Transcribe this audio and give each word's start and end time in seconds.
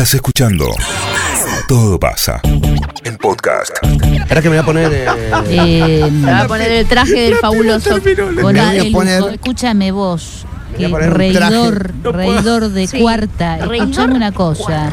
Estás 0.00 0.14
escuchando 0.14 0.64
Todo 1.68 2.00
pasa. 2.00 2.40
El 3.04 3.18
podcast. 3.18 3.70
Espera 3.82 4.40
que 4.40 4.48
me 4.48 4.56
voy 4.56 4.62
a 4.62 4.64
poner. 4.64 4.90
eh, 4.94 5.06
Eh, 5.50 6.08
me 6.10 6.32
va 6.32 6.40
a 6.40 6.48
poner 6.48 6.72
el 6.72 6.86
traje 6.86 7.12
del 7.20 7.34
fabuloso. 7.36 7.98
Me 8.02 8.42
voy 8.42 8.58
a 8.58 8.82
poner- 8.92 9.34
Escúchame 9.34 9.92
vos. 9.92 10.46
Me 10.72 10.76
voy 10.76 10.84
a 10.84 10.88
que 10.88 10.92
poner 10.92 11.08
un 11.10 11.14
reidor, 11.16 11.92
traje. 12.02 12.16
reidor 12.16 12.68
de 12.70 12.86
Sí, 12.86 12.98
cuarta. 13.02 13.56
reidor 13.58 13.74
Escuchame 13.74 14.14
una 14.14 14.32
cosa. 14.32 14.88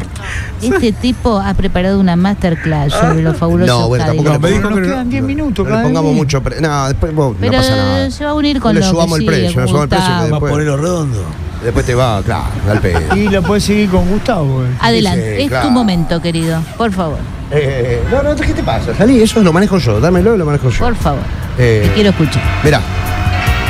Este 0.61 0.91
tipo 0.91 1.39
ha 1.39 1.53
preparado 1.53 2.01
una 2.01 2.17
masterclass 2.17 2.91
sobre 2.91 3.21
los 3.23 3.37
fabulosos 3.37 3.79
No, 3.79 3.87
bueno, 3.87 4.05
tampoco 4.07 4.29
le 4.33 4.39
pongamos- 4.39 4.73
que 4.73 4.79
nos 4.81 4.87
quedan 4.89 5.09
10 5.09 5.23
minutos 5.23 5.63
No 5.63 5.69
le 5.69 5.69
cada 5.71 5.83
pongamos 5.83 6.11
día. 6.11 6.21
mucho. 6.21 6.43
pre- 6.43 6.59
No, 6.59 6.87
después 6.89 7.15
vos, 7.15 7.31
no 7.35 7.37
Pero 7.39 7.53
pasa 7.53 7.75
nada. 7.77 8.11
se 8.11 8.25
va 8.25 8.31
a 8.31 8.33
unir 8.33 8.59
con 8.59 8.73
No 8.73 8.79
le 8.81 8.85
lo 8.85 8.91
subamos 8.91 9.19
el 9.19 9.25
precio, 9.25 9.45
no 9.61 9.67
subamos 9.69 9.83
el 9.83 9.89
precio. 9.89 10.05
que 10.05 10.11
Gustavo. 10.11 10.19
Va 10.19 10.25
a 10.25 10.27
después, 10.31 10.51
ponerlo 10.51 10.77
redondo. 10.77 11.23
Después 11.67 11.85
te 11.85 11.93
va, 11.95 12.21
claro, 12.23 12.45
al 12.69 12.79
pedo. 12.79 13.15
Y 13.15 13.27
lo 13.27 13.43
puedes 13.43 13.63
seguir 13.65 13.89
con 13.89 14.07
Gustavo. 14.09 14.63
eh. 14.63 14.69
Adelante, 14.79 15.35
Sí, 15.37 15.43
es 15.43 15.49
claro. 15.49 15.67
tu 15.67 15.71
momento, 15.73 16.21
querido. 16.21 16.61
Por 16.77 16.91
favor, 16.93 17.19
Eh, 17.51 18.01
no, 18.11 18.23
no, 18.23 18.35
¿qué 18.35 18.53
te 18.53 18.63
pasa? 18.63 18.93
Salí, 18.95 19.21
eso 19.21 19.41
lo 19.41 19.51
manejo 19.53 19.77
yo. 19.77 19.99
Dámelo 19.99 20.35
y 20.35 20.37
lo 20.37 20.45
manejo 20.45 20.69
yo. 20.69 20.79
por 20.79 20.95
favor. 20.95 21.21
Eh, 21.57 21.83
Te 21.87 21.93
quiero 21.93 22.09
escuchar. 22.11 22.41
Mirá, 22.63 22.79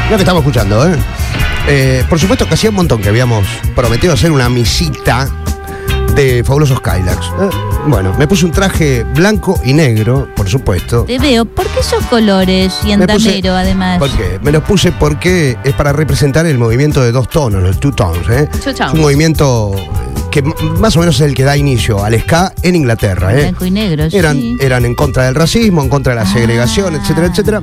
lo 0.10 0.16
que 0.16 0.22
estamos 0.24 0.42
escuchando, 0.42 0.88
¿eh? 0.88 0.96
Eh, 1.68 2.04
Por 2.10 2.20
supuesto 2.20 2.48
que 2.48 2.54
hacía 2.54 2.70
un 2.70 2.76
montón 2.78 3.02
que 3.02 3.10
habíamos 3.10 3.46
prometido 3.76 4.14
hacer 4.14 4.32
una 4.32 4.48
misita 4.50 5.28
de 6.18 6.44
fabulosos 6.44 6.82
Kylax. 6.82 7.28
Eh, 7.28 7.50
bueno, 7.88 8.14
me 8.18 8.28
puse 8.28 8.46
un 8.46 8.52
traje 8.52 9.04
blanco 9.04 9.58
y 9.64 9.72
negro, 9.74 10.28
por 10.36 10.50
supuesto. 10.50 11.04
Te 11.06 11.18
veo. 11.20 11.46
¿Por 11.46 11.66
qué 11.68 11.80
esos 11.80 12.04
colores 12.08 12.74
y 12.86 12.92
andamero, 12.92 13.54
además? 13.54 14.00
¿Por 14.00 14.10
qué? 14.10 14.40
Me 14.42 14.52
los 14.52 14.64
puse 14.64 14.92
porque 14.92 15.58
es 15.64 15.74
para 15.76 15.94
representar 15.94 16.46
el 16.46 16.58
movimiento 16.58 17.02
de 17.04 17.12
dos 17.12 17.30
tonos, 17.30 17.62
los 17.64 17.80
two 17.80 17.92
tones. 17.94 18.28
¿eh? 18.30 18.50
Two 18.52 18.74
tones. 18.74 18.80
Es 18.88 18.94
un 18.94 19.02
movimiento 19.02 19.72
que 20.32 20.40
m- 20.40 20.54
más 20.80 20.96
o 20.96 21.00
memenos 21.00 21.16
es 21.16 21.22
el 21.22 21.34
que 21.36 21.44
da 21.44 21.56
inicio 21.56 22.04
al 22.04 22.20
ska 22.20 22.52
en 22.64 22.76
Inglaterra. 22.76 23.34
¿eh? 23.34 23.42
Blanco 23.44 23.66
y 23.66 23.72
negro, 23.72 24.06
eran, 24.12 24.36
sí. 24.38 24.58
eran 24.60 24.86
en 24.86 24.96
contra 24.96 25.24
del 25.26 25.36
racismo, 25.36 25.82
en 25.84 25.90
contra 25.90 26.14
de 26.14 26.18
la 26.18 26.26
Ah. 26.30 26.34
segregación, 26.34 26.96
etcétera, 26.96 27.28
etcétera. 27.28 27.62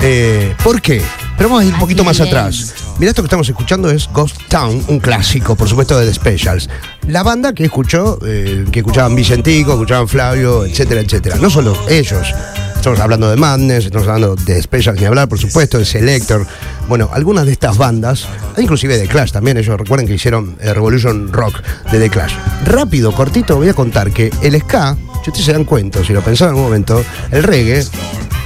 Eh, 0.00 0.54
¿Por 0.64 0.80
qué? 0.80 1.02
Pero 1.42 1.54
vamos 1.54 1.64
a 1.64 1.66
ir 1.66 1.74
un 1.74 1.80
poquito 1.80 2.04
más 2.04 2.20
atrás. 2.20 2.72
Mira, 3.00 3.10
esto 3.10 3.20
que 3.20 3.26
estamos 3.26 3.48
escuchando 3.48 3.90
es 3.90 4.08
Ghost 4.12 4.36
Town, 4.46 4.80
un 4.86 5.00
clásico, 5.00 5.56
por 5.56 5.68
supuesto, 5.68 5.98
de 5.98 6.06
The 6.06 6.14
Specials. 6.14 6.68
La 7.08 7.24
banda 7.24 7.52
que 7.52 7.64
escuchó, 7.64 8.16
eh, 8.24 8.64
que 8.70 8.78
escuchaban 8.78 9.16
Vicentico, 9.16 9.72
escuchaban 9.72 10.06
Flavio, 10.06 10.64
etcétera, 10.64 11.00
etcétera. 11.00 11.38
No 11.40 11.50
solo 11.50 11.76
ellos. 11.88 12.28
Estamos 12.76 13.00
hablando 13.00 13.28
de 13.28 13.34
Madness, 13.34 13.86
estamos 13.86 14.06
hablando 14.06 14.36
de 14.36 14.62
Specials, 14.62 15.00
ni 15.00 15.04
hablar, 15.06 15.28
por 15.28 15.36
supuesto, 15.40 15.78
de 15.80 15.84
Selector. 15.84 16.46
Bueno, 16.88 17.10
algunas 17.12 17.44
de 17.44 17.50
estas 17.50 17.76
bandas, 17.76 18.28
inclusive 18.56 18.96
de 18.96 19.08
Clash 19.08 19.32
también, 19.32 19.56
ellos 19.56 19.76
recuerden 19.76 20.06
que 20.06 20.14
hicieron 20.14 20.56
eh, 20.60 20.72
Revolution 20.72 21.32
Rock 21.32 21.60
de 21.90 21.98
The 21.98 22.08
Clash. 22.08 22.34
Rápido, 22.66 23.10
cortito, 23.10 23.56
voy 23.56 23.68
a 23.68 23.74
contar 23.74 24.12
que 24.12 24.30
el 24.42 24.60
ska, 24.60 24.96
si 25.24 25.30
ustedes 25.30 25.46
se 25.46 25.52
dan 25.54 25.64
cuenta, 25.64 26.04
si 26.04 26.12
lo 26.12 26.22
pensaron 26.22 26.54
en 26.54 26.58
algún 26.58 26.70
momento, 26.70 27.04
el 27.32 27.42
reggae, 27.42 27.84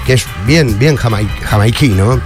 que 0.07 0.15
es 0.15 0.25
bien, 0.47 0.79
bien 0.79 0.97
jamai- 0.97 1.29
jamaiquino, 1.43 2.23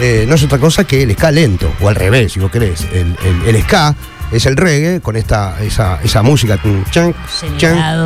eh, 0.00 0.24
no 0.28 0.34
es 0.34 0.42
otra 0.42 0.58
cosa 0.58 0.84
que 0.84 1.02
el 1.02 1.12
ska 1.12 1.30
lento, 1.30 1.72
o 1.80 1.88
al 1.88 1.94
revés, 1.94 2.32
si 2.32 2.40
vos 2.40 2.50
querés. 2.50 2.82
El, 2.92 3.16
el- 3.24 3.54
el 3.56 3.62
ska 3.62 3.94
es 4.30 4.44
el 4.44 4.56
reggae 4.56 5.00
con 5.00 5.16
esta, 5.16 5.56
esa, 5.62 6.00
esa 6.02 6.22
música, 6.22 6.58
chan, 6.90 7.14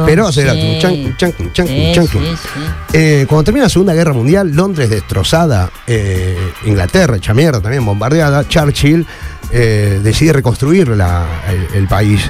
pero 0.06 0.28
acelerado, 0.28 0.58
sí. 0.60 0.78
tum, 0.80 0.80
chan, 0.80 1.16
chan, 1.16 1.32
tum, 1.32 1.52
chan, 1.52 1.66
tum, 1.66 1.74
Sí, 1.74 1.92
chan, 1.94 2.06
sí, 2.06 2.12
tum. 2.12 2.22
sí. 2.24 2.60
Eh, 2.92 3.26
cuando 3.28 3.44
termina 3.44 3.64
la 3.64 3.70
Segunda 3.70 3.92
Guerra 3.94 4.12
Mundial, 4.12 4.52
Londres 4.54 4.88
destrozada, 4.88 5.68
eh, 5.86 6.38
Inglaterra 6.64 7.16
hecha 7.16 7.34
mierda 7.34 7.60
también 7.60 7.84
bombardeada, 7.84 8.46
Churchill 8.46 9.04
eh, 9.50 10.00
decide 10.02 10.32
reconstruir 10.32 10.88
la- 10.88 11.27
el, 11.50 11.77
el 11.78 11.88
país. 11.88 12.20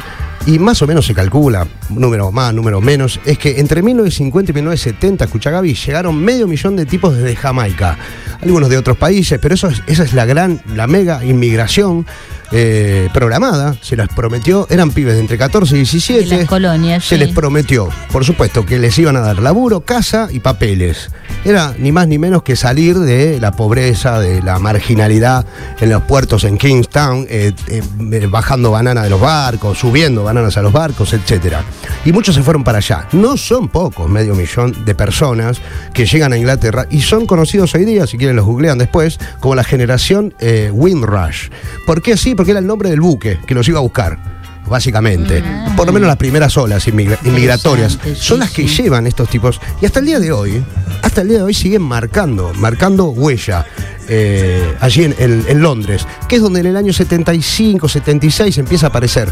Y 0.45 0.59
más 0.59 0.83
o 0.83 0.89
menos 0.89 1.07
se 1.07 1.15
calcula, 1.15 1.69
número 1.89 2.33
más, 2.33 2.53
número 2.53 2.81
menos, 2.81 3.21
es 3.25 3.39
que 3.39 3.61
entre 3.61 3.81
1950 3.81 4.51
y 4.51 4.55
1970, 4.55 5.25
escucha 5.27 5.51
Gaby, 5.53 5.75
llegaron 5.75 6.17
medio 6.19 6.49
millón 6.49 6.75
de 6.75 6.85
tipos 6.85 7.15
desde 7.17 7.37
Jamaica, 7.37 7.97
algunos 8.43 8.69
de 8.69 8.77
otros 8.77 8.97
países, 8.97 9.39
pero 9.41 9.55
eso 9.55 9.69
es- 9.69 9.83
esa 9.87 10.03
es 10.03 10.15
la 10.15 10.25
gran, 10.25 10.61
la 10.75 10.89
mega 10.89 11.25
inmigración 11.25 12.07
eh, 12.55 13.09
programada, 13.15 13.77
se 13.81 13.97
las 13.97 14.09
prometió, 14.09 14.67
eran 14.69 14.91
pibes 14.91 15.15
de 15.15 15.21
entre 15.21 15.39
14 15.39 15.75
y 15.75 15.79
17. 15.79 16.25
De 16.29 16.37
las 16.41 16.47
colonias, 16.47 17.03
Se 17.03 17.15
sí. 17.17 17.25
les 17.25 17.33
prometió, 17.35 17.89
por 18.11 18.27
supuesto, 18.27 18.67
que 18.67 18.79
les 18.79 18.99
iban 18.99 19.17
a 19.17 19.21
dar 19.21 19.39
laburo, 19.39 19.81
casa 19.87 20.29
y 20.31 20.41
papeles. 20.41 21.11
Era 21.45 21.75
ni 21.77 21.91
más 21.91 22.07
ni 22.07 22.19
menos 22.19 22.45
que 22.45 22.55
salir 22.55 22.97
de 22.99 23.41
la 23.41 23.51
pobreza, 23.51 24.21
de 24.21 24.41
la 24.43 24.61
marginalidad 24.61 25.45
en 25.81 25.91
los 25.91 26.03
puertos 26.03 26.45
en 26.45 26.57
Kingstown, 26.57 27.27
eh, 27.29 27.53
eh, 27.67 27.83
eh, 28.13 28.27
bajando 28.31 28.71
bananas 28.71 29.03
de 29.05 29.11
los 29.11 29.21
barcos, 29.21 29.77
subiendo 29.77 30.23
bananas 30.23 30.57
a 30.57 30.63
los 30.63 30.73
barcos, 30.73 31.13
etc. 31.13 31.57
Y 32.05 32.13
muchos 32.13 32.37
se 32.37 32.45
fueron 32.45 32.63
para 32.63 32.79
allá. 32.79 33.09
No 33.11 33.37
son 33.37 33.69
pocos, 33.69 34.09
medio 34.09 34.37
millón 34.37 34.85
de 34.85 34.95
personas 34.95 35.61
que 35.93 36.07
llegan 36.07 36.33
a 36.33 36.37
Inglaterra 36.37 36.87
y 36.91 37.01
son 37.01 37.27
conocidos 37.27 37.75
hoy 37.75 37.85
día, 37.85 38.07
si 38.07 38.19
quieren 38.19 38.37
los 38.37 38.47
googlean 38.47 38.79
después, 38.79 39.19
como 39.41 39.57
la 39.57 39.65
generación 39.65 40.35
Windrush. 40.73 41.49
¿Por 41.87 42.03
qué 42.03 42.13
así? 42.13 42.37
Porque 42.37 42.53
era 42.53 42.61
el 42.61 42.67
nombre 42.69 42.89
del 42.89 43.01
buque 43.01 43.41
que 43.45 43.55
los 43.55 43.67
iba 43.69 43.81
a 43.81 43.83
buscar 43.83 44.42
básicamente. 44.73 45.45
Por 45.77 45.87
lo 45.87 45.93
menos 45.93 46.09
las 46.09 46.17
primeras 46.17 46.57
olas 46.57 46.89
inmigra- 46.89 47.19
inmigratorias 47.25 47.99
son 48.17 48.41
las 48.41 48.51
que 48.51 48.67
llevan 48.67 49.07
estos 49.07 49.29
tipos. 49.29 49.61
Y 49.81 49.87
hasta 49.87 50.01
el 50.01 50.07
día 50.07 50.19
de 50.19 50.33
hoy, 50.33 50.65
hasta 51.03 51.21
el 51.21 51.29
día 51.29 51.39
de 51.39 51.45
hoy 51.45 51.55
siguen 51.55 51.83
marcando, 51.83 52.53
marcando 52.55 53.05
huella. 53.11 53.65
eh, 54.09 54.75
allí 54.81 55.05
en, 55.05 55.15
en- 55.19 55.45
en 55.47 55.63
Londres, 55.63 56.05
que 56.29 56.37
es 56.37 56.43
donde 56.43 56.59
en 56.61 56.67
el 56.67 56.77
año 56.77 56.93
75, 56.93 57.89
76 57.89 58.59
empieza 58.59 58.87
a 58.87 58.89
aparecer, 58.89 59.29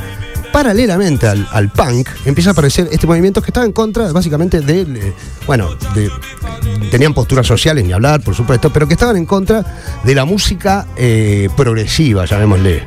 paralelamente 0.52 1.26
al, 1.26 1.46
al 1.52 1.70
punk, 1.70 2.08
empieza 2.24 2.50
a 2.50 2.52
aparecer 2.52 2.88
este 2.90 3.06
movimiento 3.06 3.42
que 3.42 3.48
estaba 3.50 3.66
en 3.66 3.72
contra 3.72 4.12
básicamente 4.12 4.60
de, 4.60 4.82
eh, 4.82 5.14
bueno, 5.46 5.74
de, 5.94 6.10
tenían 6.90 7.14
posturas 7.14 7.46
sociales, 7.46 7.84
ni 7.84 7.92
hablar, 7.92 8.20
por 8.20 8.34
supuesto, 8.34 8.70
pero 8.72 8.86
que 8.86 8.94
estaban 8.94 9.16
en 9.16 9.26
contra 9.26 9.64
de 10.04 10.14
la 10.14 10.24
música 10.24 10.86
eh, 10.96 11.48
progresiva, 11.56 12.24
llamémosle. 12.24 12.86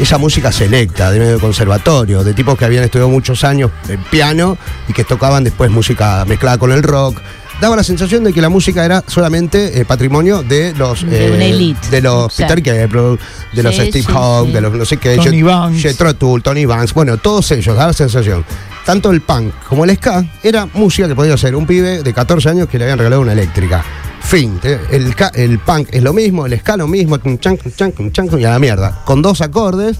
Esa 0.00 0.18
música 0.18 0.50
selecta, 0.50 1.10
de 1.10 1.20
medio 1.20 1.40
conservatorio, 1.40 2.24
de 2.24 2.34
tipos 2.34 2.58
que 2.58 2.64
habían 2.64 2.84
estudiado 2.84 3.08
muchos 3.08 3.44
años 3.44 3.70
en 3.88 4.02
piano 4.04 4.58
y 4.88 4.92
que 4.92 5.04
tocaban 5.04 5.44
después 5.44 5.70
música 5.70 6.24
mezclada 6.24 6.58
con 6.58 6.72
el 6.72 6.82
rock. 6.82 7.20
Daba 7.60 7.76
la 7.76 7.84
sensación 7.84 8.24
de 8.24 8.32
que 8.32 8.40
la 8.42 8.48
música 8.48 8.84
era 8.84 9.02
solamente 9.06 9.80
eh, 9.80 9.84
patrimonio 9.84 10.42
de 10.42 10.74
los 10.74 11.08
De 11.08 11.30
una 11.30 11.44
eh, 11.44 11.50
elite. 11.50 11.88
de 11.88 12.02
los. 12.02 12.34
Peter 12.34 12.60
Gabriel, 12.60 13.18
de 13.52 13.62
los 13.62 13.74
Sí, 13.74 13.80
Steve 13.88 14.04
sí, 14.04 14.12
sí. 14.46 14.52
de 14.52 14.60
los 14.60 14.72
no 14.74 14.84
sé 14.84 14.96
qué, 14.98 15.16
Tony 15.16 15.38
Jet- 15.40 15.44
Banks. 15.46 15.82
Jethro 15.82 16.14
Tull, 16.14 16.42
Tony 16.42 16.66
Banks, 16.66 16.92
bueno, 16.92 17.16
todos 17.16 17.50
ellos, 17.52 17.74
daba 17.74 17.88
la 17.88 17.92
sensación. 17.92 18.44
Tanto 18.84 19.10
el 19.12 19.22
punk 19.22 19.54
como 19.68 19.84
el 19.84 19.96
ska 19.96 20.24
era 20.42 20.66
música 20.74 21.08
que 21.08 21.14
podía 21.14 21.36
ser 21.38 21.54
un 21.56 21.66
pibe 21.66 22.02
de 22.02 22.12
14 22.12 22.50
años 22.50 22.68
que 22.68 22.76
le 22.76 22.84
habían 22.84 22.98
regalado 22.98 23.22
una 23.22 23.32
eléctrica. 23.32 23.82
Fin. 24.20 24.58
¿eh? 24.62 24.78
El, 24.90 25.14
el 25.34 25.58
punk 25.60 25.88
es 25.90 26.02
lo 26.02 26.12
mismo, 26.12 26.44
el 26.46 26.58
ska 26.58 26.76
lo 26.76 26.86
mismo, 26.86 27.18
y 27.18 28.44
a 28.44 28.50
la 28.50 28.58
mierda. 28.58 29.00
Con 29.06 29.22
dos 29.22 29.40
acordes 29.40 29.96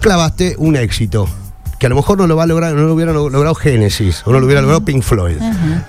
clavaste 0.00 0.54
un 0.58 0.76
éxito. 0.76 1.28
Que 1.84 1.88
a 1.88 1.90
lo 1.90 1.96
mejor 1.96 2.16
no 2.16 2.26
lo 2.26 2.34
va 2.34 2.44
a 2.44 2.46
lograr, 2.46 2.72
no 2.72 2.80
lo 2.84 2.94
hubiera 2.94 3.12
lo- 3.12 3.28
logrado 3.28 3.54
Genesis, 3.54 4.22
o 4.24 4.32
no 4.32 4.40
lo 4.40 4.46
hubiera 4.46 4.62
logrado 4.62 4.82
Pink 4.86 5.02
Floyd. 5.02 5.36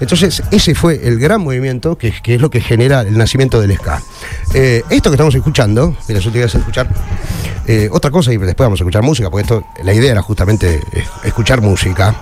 Entonces, 0.02 0.44
ese 0.52 0.76
fue 0.76 1.00
el 1.08 1.18
gran 1.20 1.40
movimiento 1.40 1.98
que, 1.98 2.12
que 2.22 2.36
es 2.36 2.42
lo 2.42 2.50
que 2.50 2.60
genera 2.60 3.00
el 3.00 3.18
nacimiento 3.18 3.62
del 3.62 3.78
ska. 3.78 4.02
Eh, 4.54 4.84
esto 4.90 5.10
que 5.10 5.16
estamos 5.16 5.34
escuchando, 5.36 5.96
mira, 6.10 6.20
yo 6.20 6.32
te 6.32 6.38
voy 6.40 6.44
a 6.44 6.46
hacer 6.48 6.60
escuchar 6.60 6.90
eh, 7.66 7.88
otra 7.94 8.12
cosa 8.12 8.34
y 8.34 8.38
después 8.38 8.66
vamos 8.66 8.82
a 8.82 8.84
escuchar 8.84 9.04
música, 9.04 9.30
porque 9.30 9.44
esto, 9.44 9.64
la 9.86 9.94
idea 9.94 10.12
era 10.12 10.22
justamente 10.22 10.82
eh, 10.92 11.06
escuchar 11.24 11.62
música. 11.62 12.14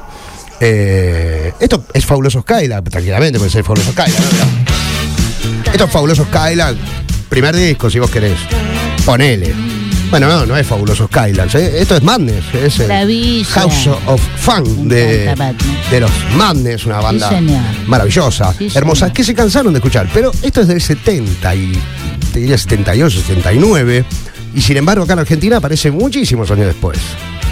Eh, 0.59 1.51
esto 1.59 1.83
es 1.95 2.06
Fabuloso 2.06 2.41
Skylar, 2.41 2.83
tranquilamente 2.83 3.39
puede 3.39 3.50
ser 3.50 3.63
Fabuloso 3.63 3.91
Skylar. 3.91 4.22
¿no? 4.22 5.72
Esto 5.72 5.85
es 5.85 5.89
Fabuloso 5.91 6.28
primer 7.28 7.56
disco, 7.56 7.89
si 7.89 7.97
vos 7.97 8.12
querés. 8.12 8.38
Ponele. 9.03 9.72
Bueno, 10.13 10.28
no, 10.28 10.46
no 10.46 10.56
es 10.56 10.68
Fabuloso 10.68 11.07
Skylar. 11.07 11.50
¿eh? 11.56 11.79
Esto 11.79 11.96
es 11.96 12.03
Madness. 12.03 12.46
Es 12.53 12.79
el. 12.81 13.44
House 13.46 13.88
of 14.06 14.22
Fun 14.38 14.88
de, 14.88 15.34
de 15.89 16.00
los 16.00 16.12
Madness, 16.38 16.86
una 16.86 17.00
banda 17.00 17.31
maravillosa, 17.88 18.54
Sí, 18.56 18.69
hermosa, 18.75 19.12
que 19.12 19.24
se 19.24 19.33
cansaron 19.33 19.74
de 19.74 19.80
escuchar. 19.80 20.07
Pero 20.13 20.31
esto 20.44 20.62
es 20.62 20.68
del 20.68 20.80
70 20.80 21.56
y 21.56 21.74
te 22.31 22.42
diría 22.42 22.60
78, 22.60 23.21
79. 23.21 24.06
Y 24.54 24.62
sin 24.62 24.77
embargo, 24.77 25.04
acá 25.04 25.13
en 25.13 25.19
Argentina 25.19 25.57
aparece 25.57 25.89
muchísimos 25.89 26.51
años 26.51 26.68
después. 26.68 27.00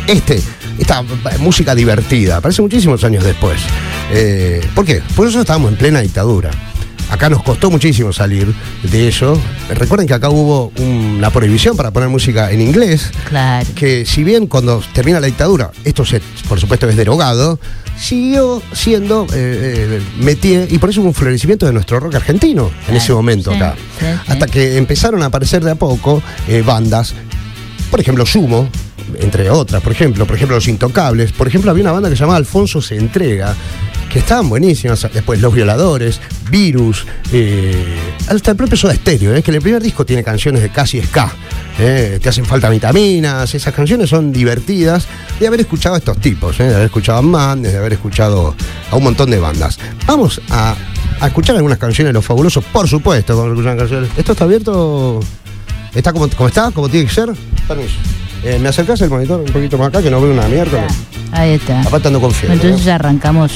Este, 0.05 0.39
esta 0.77 1.03
música 1.39 1.73
divertida, 1.73 2.37
aparece 2.37 2.61
muchísimos 2.61 3.03
años 3.03 3.23
después. 3.23 3.59
Eh, 4.11 4.63
¿Por 4.75 4.85
qué? 4.85 5.01
Por 5.15 5.27
eso 5.27 5.39
estábamos 5.41 5.71
en 5.71 5.77
plena 5.79 6.01
dictadura. 6.01 6.51
Acá 7.11 7.29
nos 7.29 7.43
costó 7.43 7.69
muchísimo 7.69 8.11
salir 8.13 8.51
de 8.83 9.07
eso. 9.09 9.39
Recuerden 9.69 10.07
que 10.07 10.13
acá 10.13 10.29
hubo 10.29 10.71
una 10.79 11.29
prohibición 11.29 11.75
para 11.77 11.91
poner 11.91 12.09
música 12.09 12.49
en 12.51 12.61
inglés 12.61 13.11
Claro. 13.27 13.67
que 13.75 14.05
si 14.05 14.23
bien 14.23 14.47
cuando 14.47 14.81
termina 14.93 15.19
la 15.19 15.27
dictadura, 15.27 15.71
esto 15.83 16.05
se, 16.05 16.21
por 16.47 16.59
supuesto 16.59 16.87
es 16.89 16.95
derogado, 16.95 17.59
siguió 17.99 18.61
siendo 18.73 19.27
eh, 19.33 20.01
eh, 20.23 20.67
y 20.71 20.77
por 20.77 20.89
eso 20.89 21.01
hubo 21.01 21.09
un 21.09 21.13
florecimiento 21.13 21.65
de 21.65 21.73
nuestro 21.73 21.99
rock 21.99 22.15
argentino 22.15 22.67
en 22.67 22.85
Claro, 22.85 22.97
ese 22.97 23.13
momento 23.13 23.51
sí, 23.51 23.57
acá. 23.57 23.75
sí, 23.99 24.05
sí. 24.05 24.31
Hasta 24.31 24.47
que 24.47 24.77
empezaron 24.77 25.21
a 25.21 25.25
aparecer 25.25 25.63
de 25.63 25.71
a 25.71 25.75
poco 25.75 26.23
eh, 26.47 26.63
bandas, 26.65 27.13
por 27.91 27.99
ejemplo 27.99 28.25
Sumo, 28.25 28.69
entre 29.19 29.49
otras, 29.49 29.81
por 29.81 29.91
ejemplo, 29.91 30.25
por 30.25 30.35
ejemplo 30.35 30.55
Los 30.55 30.67
Intocables, 30.67 31.31
por 31.31 31.47
ejemplo 31.47 31.71
había 31.71 31.83
una 31.83 31.91
banda 31.91 32.09
que 32.09 32.15
se 32.15 32.21
llamaba 32.21 32.37
Alfonso 32.37 32.81
se 32.81 32.95
entrega, 32.95 33.55
que 34.11 34.19
estaban 34.19 34.49
buenísimas, 34.49 35.07
después 35.13 35.39
Los 35.39 35.53
Violadores, 35.53 36.19
Virus, 36.49 37.05
eh, 37.31 37.95
hasta 38.27 38.51
el 38.51 38.57
propio 38.57 38.75
Soda 38.75 38.93
Stereo, 38.95 39.35
eh, 39.35 39.41
que 39.41 39.51
en 39.51 39.55
el 39.55 39.61
primer 39.61 39.81
disco 39.81 40.05
tiene 40.05 40.23
canciones 40.23 40.61
de 40.61 40.69
casi 40.69 41.01
ska, 41.01 41.33
eh, 41.79 42.19
te 42.21 42.29
hacen 42.29 42.45
falta 42.45 42.69
vitaminas, 42.69 43.55
esas 43.55 43.73
canciones 43.73 44.09
son 44.09 44.31
divertidas 44.31 45.07
de 45.39 45.47
haber 45.47 45.61
escuchado 45.61 45.95
a 45.95 45.97
estos 45.99 46.17
tipos, 46.17 46.59
eh, 46.59 46.63
de 46.63 46.75
haber 46.75 46.85
escuchado 46.85 47.19
a 47.19 47.21
Man, 47.21 47.61
de 47.61 47.77
haber 47.77 47.93
escuchado 47.93 48.53
a 48.89 48.95
un 48.95 49.03
montón 49.03 49.31
de 49.31 49.39
bandas. 49.39 49.79
Vamos 50.05 50.41
a, 50.49 50.75
a 51.19 51.27
escuchar 51.27 51.55
algunas 51.55 51.77
canciones 51.77 52.09
de 52.09 52.13
Los 52.13 52.25
Fabulosos, 52.25 52.65
por 52.65 52.87
supuesto, 52.87 53.35
cuando 53.35 53.53
escuchan 53.53 53.77
canciones. 53.77 54.09
¿Esto 54.17 54.33
está 54.33 54.43
abierto? 54.43 55.21
¿Está 55.93 56.13
como, 56.13 56.29
como 56.29 56.47
está? 56.47 56.71
¿Como 56.71 56.89
tiene 56.89 57.07
que 57.07 57.13
ser? 57.13 57.29
Permiso. 57.67 57.95
Eh, 58.43 58.57
¿Me 58.59 58.69
acercás 58.69 58.99
el 59.01 59.09
monitor 59.09 59.39
un 59.39 59.45
poquito 59.51 59.77
más 59.77 59.89
acá 59.89 60.01
que 60.01 60.09
no 60.09 60.19
veo 60.21 60.31
una 60.33 60.47
mierda? 60.47 60.87
Ahí 61.31 61.51
está. 61.51 61.81
Aparte 61.81 62.07
ando 62.07 62.19
con 62.19 62.31
fiebre, 62.31 62.55
Entonces 62.55 62.79
¿no? 62.81 62.85
ya 62.85 62.95
arrancamos 62.95 63.51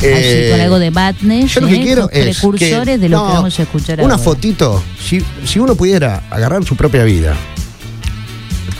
Eh, 0.00 0.44
así 0.46 0.50
con 0.52 0.60
algo 0.60 0.78
de 0.78 0.90
Batness, 0.90 1.54
Yo 1.54 1.60
lo 1.60 1.66
que 1.68 1.76
¿eh? 1.76 1.82
quiero 1.82 2.10
es 2.10 2.38
precursores 2.38 2.84
que- 2.86 2.98
de 2.98 3.08
lo 3.08 3.18
no, 3.18 3.26
que 3.26 3.32
vamos 3.34 3.58
a 3.58 3.62
escuchar 3.62 4.00
Una 4.00 4.14
ahora. 4.14 4.18
fotito, 4.24 4.82
si, 5.02 5.22
si 5.44 5.58
uno 5.58 5.74
pudiera 5.74 6.22
agarrar 6.30 6.64
su 6.64 6.76
propia 6.76 7.04
vida 7.04 7.34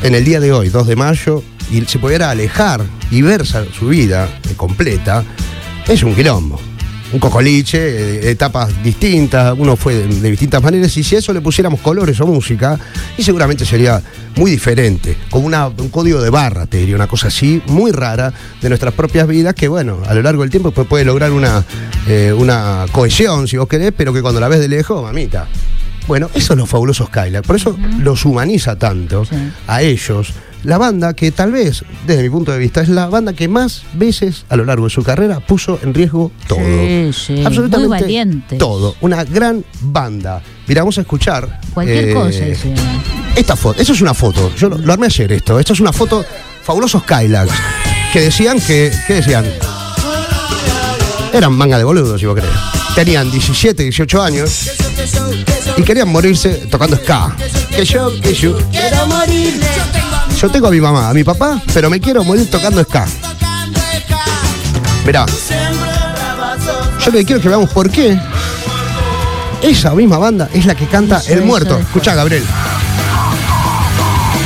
en 0.02 0.14
el 0.14 0.24
día 0.24 0.38
de 0.40 0.52
hoy, 0.52 0.68
2 0.68 0.86
de 0.86 0.96
mayo, 0.96 1.42
y 1.70 1.80
se 1.86 1.98
pudiera 1.98 2.30
alejar 2.30 2.82
y 3.10 3.22
ver 3.22 3.44
su 3.46 3.88
vida 3.88 4.28
completa, 4.56 5.24
es 5.88 6.02
un 6.02 6.14
quilombo. 6.14 6.60
Un 7.12 7.20
cocoliche, 7.20 7.78
eh, 8.26 8.30
etapas 8.30 8.82
distintas, 8.82 9.54
uno 9.56 9.76
fue 9.76 9.94
de, 9.94 10.08
de 10.08 10.30
distintas 10.30 10.62
maneras, 10.62 10.96
y 10.96 11.04
si 11.04 11.14
a 11.14 11.18
eso 11.20 11.32
le 11.32 11.40
pusiéramos 11.40 11.80
colores 11.80 12.20
o 12.20 12.26
música, 12.26 12.78
y 13.16 13.22
seguramente 13.22 13.64
sería 13.64 14.02
muy 14.36 14.50
diferente, 14.50 15.16
como 15.30 15.46
una- 15.46 15.68
un 15.68 15.90
código 15.90 16.20
de 16.20 16.30
barra, 16.30 16.66
te 16.66 16.78
diría, 16.78 16.96
una 16.96 17.06
cosa 17.06 17.28
así, 17.28 17.62
muy 17.66 17.92
rara 17.92 18.32
de 18.60 18.68
nuestras 18.68 18.94
propias 18.94 19.28
vidas, 19.28 19.54
que 19.54 19.68
bueno, 19.68 19.98
a 20.06 20.14
lo 20.14 20.22
largo 20.22 20.42
del 20.42 20.50
tiempo 20.50 20.72
pues, 20.72 20.88
puede 20.88 21.04
lograr 21.04 21.30
una, 21.30 21.62
eh, 22.08 22.32
una 22.36 22.86
cohesión, 22.90 23.46
si 23.46 23.58
vos 23.58 23.68
querés, 23.68 23.92
pero 23.96 24.12
que 24.12 24.20
cuando 24.22 24.40
la 24.40 24.48
ves 24.48 24.58
de 24.60 24.68
lejos, 24.68 25.00
mamita. 25.02 25.46
Bueno, 26.08 26.28
eso 26.34 26.52
es 26.54 26.58
los 26.58 26.68
fabulosos 26.68 27.06
Skylar, 27.08 27.42
por 27.44 27.56
eso 27.56 27.78
los 28.00 28.24
humaniza 28.24 28.76
tanto 28.76 29.24
Sí. 29.24 29.36
a 29.68 29.82
ellos. 29.82 30.32
La 30.64 30.78
banda 30.78 31.12
que 31.14 31.30
tal 31.30 31.52
vez, 31.52 31.84
desde 32.06 32.22
mi 32.22 32.30
punto 32.30 32.50
de 32.50 32.58
vista, 32.58 32.80
es 32.80 32.88
la 32.88 33.06
banda 33.06 33.34
que 33.34 33.48
más 33.48 33.82
veces 33.92 34.46
a 34.48 34.56
lo 34.56 34.64
largo 34.64 34.84
de 34.84 34.90
su 34.90 35.02
carrera 35.02 35.40
puso 35.40 35.78
en 35.82 35.92
riesgo 35.92 36.32
todo. 36.48 36.58
Sí, 36.58 37.10
sí, 37.12 37.44
Absolutamente 37.44 37.88
muy 37.88 38.00
valientes. 38.00 38.58
todo. 38.58 38.96
Una 39.02 39.24
gran 39.24 39.62
banda. 39.82 40.42
Mira, 40.66 40.80
vamos 40.80 40.96
a 40.96 41.02
escuchar. 41.02 41.60
Cualquier 41.74 42.08
eh, 42.08 42.14
cosa 42.14 42.48
hicieron. 42.48 42.84
Esta 43.36 43.56
foto, 43.56 43.82
eso 43.82 43.92
es 43.92 44.00
una 44.00 44.14
foto. 44.14 44.54
Yo 44.56 44.70
lo, 44.70 44.78
lo 44.78 44.92
armé 44.92 45.06
ayer 45.06 45.32
esto. 45.32 45.58
Esto 45.60 45.74
es 45.74 45.80
una 45.80 45.92
foto 45.92 46.24
fabulosos 46.62 47.02
Kylax. 47.04 47.50
Que 48.12 48.20
decían 48.22 48.58
que. 48.60 48.90
¿Qué 49.06 49.14
decían? 49.14 49.44
Eran 51.32 51.52
manga 51.52 51.76
de 51.76 51.84
boludos, 51.84 52.18
si 52.18 52.26
vos 52.26 52.36
crees. 52.36 52.83
Tenían 52.94 53.30
17, 53.30 53.82
18 53.82 54.22
años 54.22 54.70
y 55.76 55.82
querían 55.82 56.08
morirse 56.08 56.66
tocando 56.70 56.96
ska. 56.96 57.34
Que 57.70 57.84
yo, 57.84 58.20
que 58.20 58.34
yo. 58.34 58.56
Quiero 58.70 59.06
morir. 59.06 59.60
Yo 60.40 60.50
tengo 60.50 60.68
a 60.68 60.70
mi 60.70 60.80
mamá, 60.80 61.08
a 61.08 61.14
mi 61.14 61.24
papá, 61.24 61.60
pero 61.72 61.90
me 61.90 62.00
quiero 62.00 62.22
morir 62.22 62.48
tocando 62.50 62.82
ska. 62.84 63.06
Mirá. 65.04 65.26
Yo 67.00 67.10
lo 67.10 67.18
que 67.18 67.24
quiero 67.24 67.42
que 67.42 67.48
veamos 67.48 67.70
por 67.70 67.90
qué 67.90 68.18
esa 69.64 69.94
misma 69.94 70.18
banda 70.18 70.48
es 70.52 70.66
la 70.66 70.74
que 70.74 70.86
canta 70.86 71.22
El 71.26 71.42
Muerto. 71.42 71.78
Escucha, 71.78 72.14
Gabriel. 72.14 72.44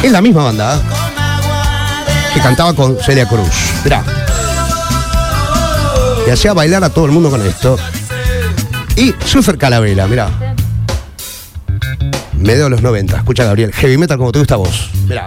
Es 0.02 0.12
la 0.12 0.22
misma 0.22 0.44
banda 0.44 0.76
¿eh? 0.76 2.34
que 2.34 2.40
cantaba 2.40 2.72
con 2.72 2.96
Celia 3.04 3.28
Cruz. 3.28 3.48
Mirá. 3.82 4.04
Y 6.26 6.30
hacía 6.30 6.52
bailar 6.52 6.84
a 6.84 6.90
todo 6.90 7.06
el 7.06 7.10
mundo 7.10 7.30
con 7.30 7.44
esto. 7.44 7.76
Y 8.98 9.14
Super 9.24 9.56
Calavera, 9.56 10.06
mirá. 10.08 10.28
Medio 12.32 12.64
de 12.64 12.70
los 12.70 12.82
90. 12.82 13.16
Escucha, 13.18 13.44
Gabriel. 13.44 13.72
Heavy 13.72 13.96
metal 13.96 14.18
como 14.18 14.32
te 14.32 14.38
gusta 14.40 14.54
a 14.54 14.58
vos. 14.58 14.90
Mirá. 15.06 15.24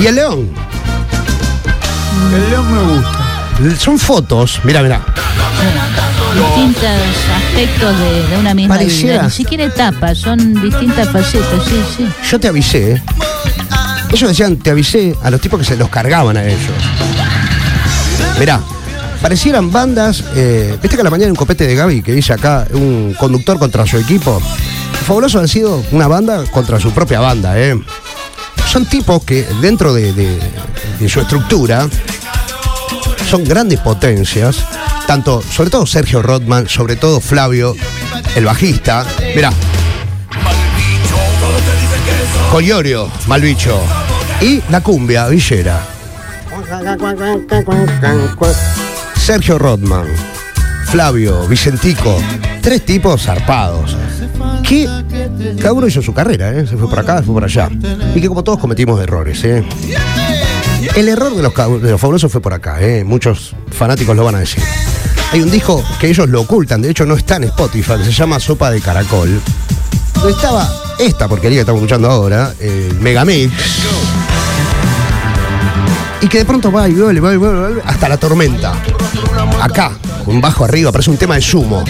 Y 0.00 0.06
el 0.06 0.14
león. 0.16 0.50
El 2.34 2.50
león 2.50 2.72
me 2.74 2.94
gusta. 2.94 3.80
Son 3.80 3.98
fotos. 3.98 4.60
Mira, 4.64 4.82
mira. 4.82 5.00
Distintos 6.34 6.84
aspectos 7.36 7.98
de, 7.98 8.26
de 8.28 8.36
una 8.38 8.54
misma 8.54 8.74
Pareciera- 8.74 9.14
vida. 9.14 9.22
Ni 9.24 9.30
siquiera 9.30 9.64
etapas, 9.64 10.18
son 10.18 10.60
distintas 10.60 11.08
facetas, 11.10 11.64
sí, 11.64 11.80
sí. 11.96 12.08
Yo 12.28 12.40
te 12.40 12.48
avisé. 12.48 13.00
Ellos 14.10 14.28
decían, 14.28 14.56
te 14.56 14.70
avisé 14.70 15.14
a 15.22 15.30
los 15.30 15.40
tipos 15.40 15.58
que 15.60 15.64
se 15.64 15.76
los 15.76 15.88
cargaban 15.88 16.36
a 16.36 16.44
ellos. 16.44 16.72
Mirá, 18.38 18.60
parecieran 19.22 19.70
bandas. 19.70 20.24
eh, 20.34 20.76
Viste 20.82 20.96
que 20.96 21.00
a 21.00 21.04
la 21.04 21.10
mañana 21.10 21.30
un 21.30 21.36
copete 21.36 21.66
de 21.66 21.74
Gaby 21.74 22.02
que 22.02 22.12
dice 22.12 22.32
acá 22.32 22.66
un 22.72 23.14
conductor 23.18 23.58
contra 23.58 23.86
su 23.86 23.96
equipo. 23.98 24.40
Fabuloso 25.06 25.38
han 25.38 25.48
sido 25.48 25.82
una 25.92 26.08
banda 26.08 26.44
contra 26.50 26.80
su 26.80 26.90
propia 26.92 27.20
banda, 27.20 27.58
¿eh? 27.58 27.78
Son 28.66 28.86
tipos 28.86 29.22
que 29.24 29.46
dentro 29.60 29.92
de, 29.94 30.40
su 31.08 31.20
estructura 31.20 31.86
son 33.30 33.44
grandes 33.44 33.78
potencias. 33.80 34.56
Tanto, 35.06 35.42
sobre 35.42 35.70
todo 35.70 35.86
Sergio 35.86 36.22
Rodman, 36.22 36.68
sobre 36.68 36.96
todo 36.96 37.20
Flavio, 37.20 37.76
el 38.34 38.44
bajista. 38.46 39.06
Mirá, 39.36 39.52
Collorio, 42.50 43.10
Malbicho. 43.26 43.80
Y 44.40 44.62
la 44.70 44.80
cumbia, 44.80 45.28
Villera. 45.28 45.93
Sergio 49.16 49.58
Rodman, 49.58 50.06
Flavio, 50.86 51.46
Vicentico. 51.46 52.20
Tres 52.60 52.84
tipos 52.84 53.22
zarpados. 53.22 53.96
Que 54.62 54.88
cada 55.60 55.72
uno 55.72 55.86
hizo 55.86 56.02
su 56.02 56.12
carrera, 56.12 56.52
¿eh? 56.52 56.66
Se 56.66 56.76
fue 56.76 56.88
por 56.88 56.98
acá, 56.98 57.18
se 57.18 57.24
fue 57.24 57.34
por 57.34 57.44
allá. 57.44 57.70
Y 58.14 58.20
que 58.20 58.28
como 58.28 58.44
todos 58.44 58.58
cometimos 58.58 59.00
errores, 59.00 59.42
¿eh? 59.44 59.64
El 60.94 61.08
error 61.08 61.34
de 61.34 61.42
los, 61.42 61.54
fabulosos 62.00 62.30
fue 62.30 62.40
por 62.40 62.52
acá, 62.52 62.80
¿eh? 62.80 63.04
Muchos 63.04 63.54
fanáticos 63.70 64.16
lo 64.16 64.24
van 64.24 64.36
a 64.36 64.40
decir. 64.40 64.62
Hay 65.32 65.40
un 65.40 65.50
disco 65.50 65.82
que 65.98 66.08
ellos 66.08 66.28
lo 66.28 66.42
ocultan, 66.42 66.82
de 66.82 66.90
hecho 66.90 67.04
no 67.06 67.14
está 67.14 67.36
en 67.36 67.44
Spotify, 67.44 67.94
que 67.98 68.04
se 68.04 68.12
llama 68.12 68.38
Sopa 68.38 68.70
de 68.70 68.80
Caracol. 68.80 69.40
Donde 70.14 70.32
estaba 70.32 70.70
esta 70.98 71.28
porquería 71.28 71.56
que 71.56 71.60
estamos 71.60 71.80
escuchando 71.80 72.10
ahora, 72.10 72.54
Megamix. 73.00 73.52
Y 76.24 76.28
que 76.28 76.38
de 76.38 76.46
pronto 76.46 76.72
va 76.72 76.88
y 76.88 76.94
vuelve, 76.94 77.20
vuelve, 77.20 77.36
vuelve, 77.36 77.60
vuelve, 77.60 77.82
hasta 77.84 78.08
la 78.08 78.16
tormenta. 78.16 78.72
Acá, 79.60 79.92
con 80.24 80.40
bajo 80.40 80.64
arriba, 80.64 80.90
parece 80.90 81.10
un 81.10 81.18
tema 81.18 81.34
de 81.34 81.42
sumo. 81.42 81.84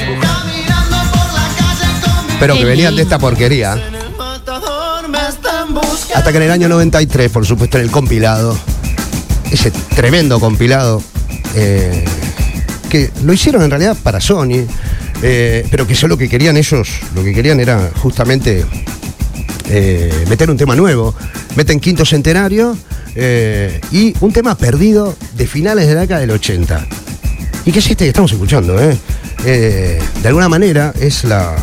Pero 2.40 2.54
que 2.54 2.64
venían 2.64 2.96
de 2.96 3.02
esta 3.02 3.16
porquería. 3.16 3.78
Hasta 6.16 6.32
que 6.32 6.36
en 6.38 6.42
el 6.42 6.50
año 6.50 6.68
93, 6.68 7.30
por 7.30 7.46
supuesto, 7.46 7.78
en 7.78 7.84
el 7.84 7.92
compilado, 7.92 8.58
ese 9.52 9.70
tremendo 9.70 10.40
compilado, 10.40 11.00
eh, 11.54 12.04
que 12.90 13.12
lo 13.22 13.32
hicieron 13.32 13.62
en 13.62 13.70
realidad 13.70 13.96
para 14.02 14.20
Sony, 14.20 14.66
eh, 15.22 15.64
pero 15.70 15.86
que 15.86 15.94
solo 15.94 16.14
lo 16.14 16.18
que 16.18 16.28
querían 16.28 16.56
ellos, 16.56 16.88
lo 17.14 17.22
que 17.22 17.32
querían 17.32 17.60
era 17.60 17.88
justamente 18.02 18.66
eh, 19.68 20.24
meter 20.28 20.50
un 20.50 20.56
tema 20.56 20.74
nuevo. 20.74 21.14
Meten 21.54 21.78
quinto 21.78 22.04
centenario 22.04 22.76
eh, 23.14 23.80
y 23.92 24.14
un 24.21 24.33
tema 24.33 24.56
perdido 24.56 25.16
de 25.37 25.47
finales 25.47 25.88
de 25.88 25.94
la 25.94 26.02
década 26.02 26.21
del 26.21 26.30
80. 26.30 26.87
Y 27.66 27.73
que 27.73 27.78
es 27.78 27.87
este 27.90 28.04
que 28.04 28.09
estamos 28.09 28.33
escuchando, 28.33 28.80
¿eh? 28.80 28.97
Eh, 29.47 30.02
de 30.23 30.28
alguna 30.28 30.49
manera 30.49 30.92
es 30.99 31.25
la, 31.25 31.54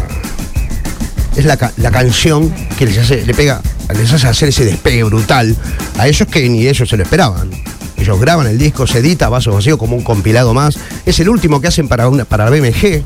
es 1.36 1.46
la, 1.46 1.72
la 1.78 1.92
canción 1.92 2.54
que 2.78 2.86
les 2.86 2.98
hace, 2.98 3.26
le 3.26 3.34
pega, 3.34 3.62
les 3.96 4.12
hace 4.12 4.28
hacer 4.28 4.50
ese 4.50 4.66
despegue 4.66 5.04
brutal 5.04 5.56
a 5.98 6.08
ellos 6.08 6.28
que 6.28 6.48
ni 6.50 6.68
ellos 6.68 6.90
se 6.90 6.98
lo 6.98 7.04
esperaban. 7.04 7.50
Ellos 7.98 8.20
graban 8.20 8.48
el 8.48 8.58
disco, 8.58 8.88
se 8.88 9.00
edita 9.00 9.30
Vaso 9.30 9.52
Vacío 9.54 9.78
como 9.78 9.96
un 9.96 10.04
compilado 10.04 10.56
más. 10.56 10.78
Es 11.06 11.20
el 11.20 11.30
último 11.30 11.62
que 11.62 11.68
hacen 11.68 11.88
para, 11.88 12.10
una, 12.10 12.26
para 12.26 12.50
BMG. 12.50 13.04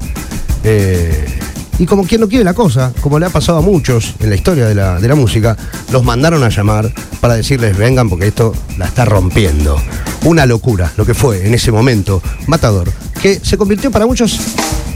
Y 1.78 1.86
como 1.86 2.06
quien 2.06 2.22
no 2.22 2.28
quiere 2.28 2.44
la 2.44 2.54
cosa, 2.54 2.92
como 3.02 3.20
le 3.20 3.26
ha 3.26 3.30
pasado 3.30 3.58
a 3.58 3.62
muchos 3.62 4.14
en 4.20 4.30
la 4.30 4.36
historia 4.36 4.66
de 4.66 4.76
la, 4.76 5.00
de 5.00 5.08
la 5.08 5.16
música, 5.16 5.58
los 5.92 6.04
mandaron 6.04 6.44
a 6.44 6.50
llamar 6.50 6.92
para 7.20 7.36
decirles 7.36 7.78
vengan 7.78 8.10
porque 8.10 8.28
esto 8.28 8.54
la 8.78 8.86
está 8.86 9.06
rompiendo. 9.06 9.82
Una 10.24 10.46
locura 10.46 10.92
lo 10.98 11.06
que 11.06 11.14
fue 11.14 11.46
en 11.46 11.54
ese 11.54 11.72
momento 11.72 12.22
Matador, 12.48 12.92
que 13.22 13.40
se 13.44 13.58
convirtió 13.58 13.92
para 13.92 14.06
muchos 14.06 14.40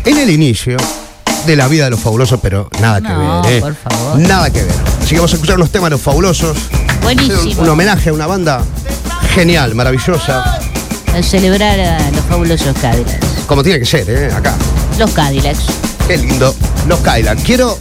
en 0.06 0.18
el 0.18 0.30
inicio 0.30 0.78
de 1.46 1.56
la 1.56 1.68
vida 1.68 1.86
de 1.86 1.92
los 1.92 2.00
fabulosos, 2.00 2.40
pero 2.42 2.70
nada 2.82 3.02
que 3.02 3.08
ver, 3.14 3.54
¿eh? 3.58 3.62
por 3.62 3.76
favor. 3.76 4.20
Nada 4.20 4.50
que 4.50 4.64
ver. 4.64 4.74
Así 5.02 5.10
que 5.10 5.16
vamos 5.18 5.32
a 5.32 5.36
escuchar 5.36 5.56
unos 5.58 5.72
temas 5.72 5.88
de 5.90 5.92
los 5.92 6.02
fabulosos. 6.02 6.58
Buenísimo. 7.04 7.62
Un 7.62 7.70
homenaje 7.70 8.10
a 8.10 8.14
una 8.14 8.28
banda 8.28 8.62
genial, 9.34 9.74
maravillosa, 9.76 10.60
A 11.16 11.24
celebrar 11.24 11.80
a 11.80 12.12
los 12.12 12.22
fabulosos 12.26 12.76
Cadillacs. 12.82 13.26
como 13.48 13.64
tiene 13.64 13.80
que 13.80 13.86
ser, 13.86 14.10
¿eh? 14.10 14.32
Acá. 14.34 14.56
Los 14.98 15.12
Cadillacs. 15.12 15.66
Qué 16.10 16.18
lindo. 16.18 16.56
Los 16.88 17.00
Kylan. 17.02 17.38
Quiero 17.44 17.78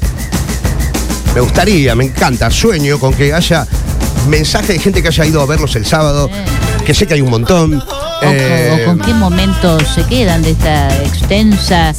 Me 1.35 1.41
gustaría, 1.41 1.95
me 1.95 2.05
encanta, 2.05 2.51
sueño 2.51 2.99
con 2.99 3.15
que 3.15 3.33
haya 3.33 3.67
mensaje 4.29 4.75
de 4.75 4.79
gente 4.79 5.01
que 5.01 5.09
haya 5.09 5.25
ido 5.25 5.41
a 5.41 5.47
verlos 5.47 5.75
el 5.77 5.87
sábado, 5.87 6.29
que 6.85 6.93
sé 6.93 7.07
que 7.07 7.15
hay 7.15 7.23
un 7.23 7.31
montón. 7.31 7.81
O, 7.81 7.87
Eh, 8.23 8.83
o 8.83 8.87
con 8.87 8.99
qué 8.99 9.15
momentos 9.15 9.83
se 9.95 10.03
quedan 10.05 10.43
de 10.43 10.51
esta 10.51 10.89
extensa 11.05 11.95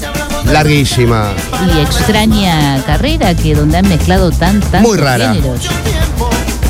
larguísima. 0.46 1.32
y 1.76 1.80
extraña 1.80 2.84
carrera 2.86 3.34
que 3.34 3.56
donde 3.56 3.78
han 3.80 3.88
mezclado 3.90 4.30
tan 4.30 4.60
tantos 4.60 4.82
Muy 4.82 4.98
rara. 5.00 5.34
géneros. 5.34 5.68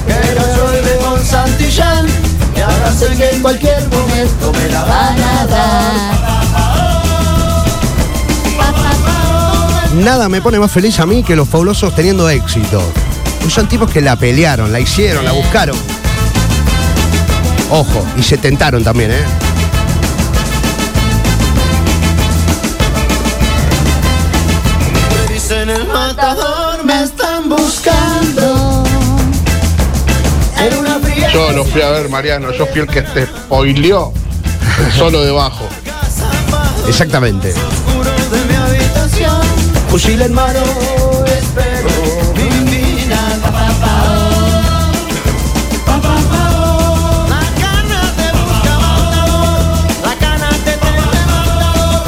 Pero 0.08 0.42
yo 0.56 0.72
vive 0.72 0.96
con 1.04 1.26
Santillán 1.26 2.06
y 2.56 2.62
ahora 2.62 2.94
sé 2.94 3.08
que 3.18 3.30
en 3.32 3.42
cualquier 3.42 3.86
momento 3.90 4.54
me 4.54 4.70
la 4.70 4.84
van 4.86 5.20
a 5.20 5.46
dar. 5.48 6.19
Nada 10.00 10.30
me 10.30 10.42
pone 10.42 10.58
más 10.60 10.72
feliz 10.72 10.98
a 11.02 11.06
mí 11.06 11.24
que 11.24 11.36
los 11.36 11.50
fabulosos 11.50 11.94
teniendo 11.94 12.30
éxito. 12.30 12.82
Pues 13.42 13.54
Son 13.54 13.68
tipos 13.68 13.92
que 13.92 14.00
la 14.00 14.16
pelearon, 14.16 14.72
la 14.72 14.80
hicieron, 14.80 15.26
la 15.26 15.34
buscaron. 15.34 15.76
Ojo, 17.70 18.06
y 18.18 18.24
se 18.24 18.38
tentaron 18.38 18.82
también, 18.82 19.12
¿eh? 19.12 19.24
Me 25.28 25.34
dicen 25.34 25.70
el 25.70 25.86
matador, 25.88 26.86
me 26.86 27.04
están 27.04 27.50
buscando. 27.50 28.84
En 30.60 30.78
una 30.78 31.00
fría 31.00 31.32
Yo 31.34 31.52
no 31.52 31.66
fui 31.66 31.82
a 31.82 31.90
ver, 31.90 32.08
Mariano, 32.08 32.54
yo 32.54 32.66
fui 32.68 32.82
el 32.82 32.88
que 32.88 33.02
te 33.02 33.26
spoileó 33.26 34.14
solo 34.98 35.22
debajo. 35.24 35.68
Exactamente. 36.88 37.54
Fusil 39.90 40.22
en 40.22 40.34
mano, 40.34 40.60
espero 41.26 41.90
mi 42.36 42.50
final. 42.70 43.42
La 47.28 47.42
cana 47.60 48.02
te 48.16 48.32
busca 48.38 48.74
matador, 48.80 49.60
la 50.04 50.16
cana 50.20 50.50
te 50.64 50.74
tiene 50.78 51.02
matador. 51.26 52.04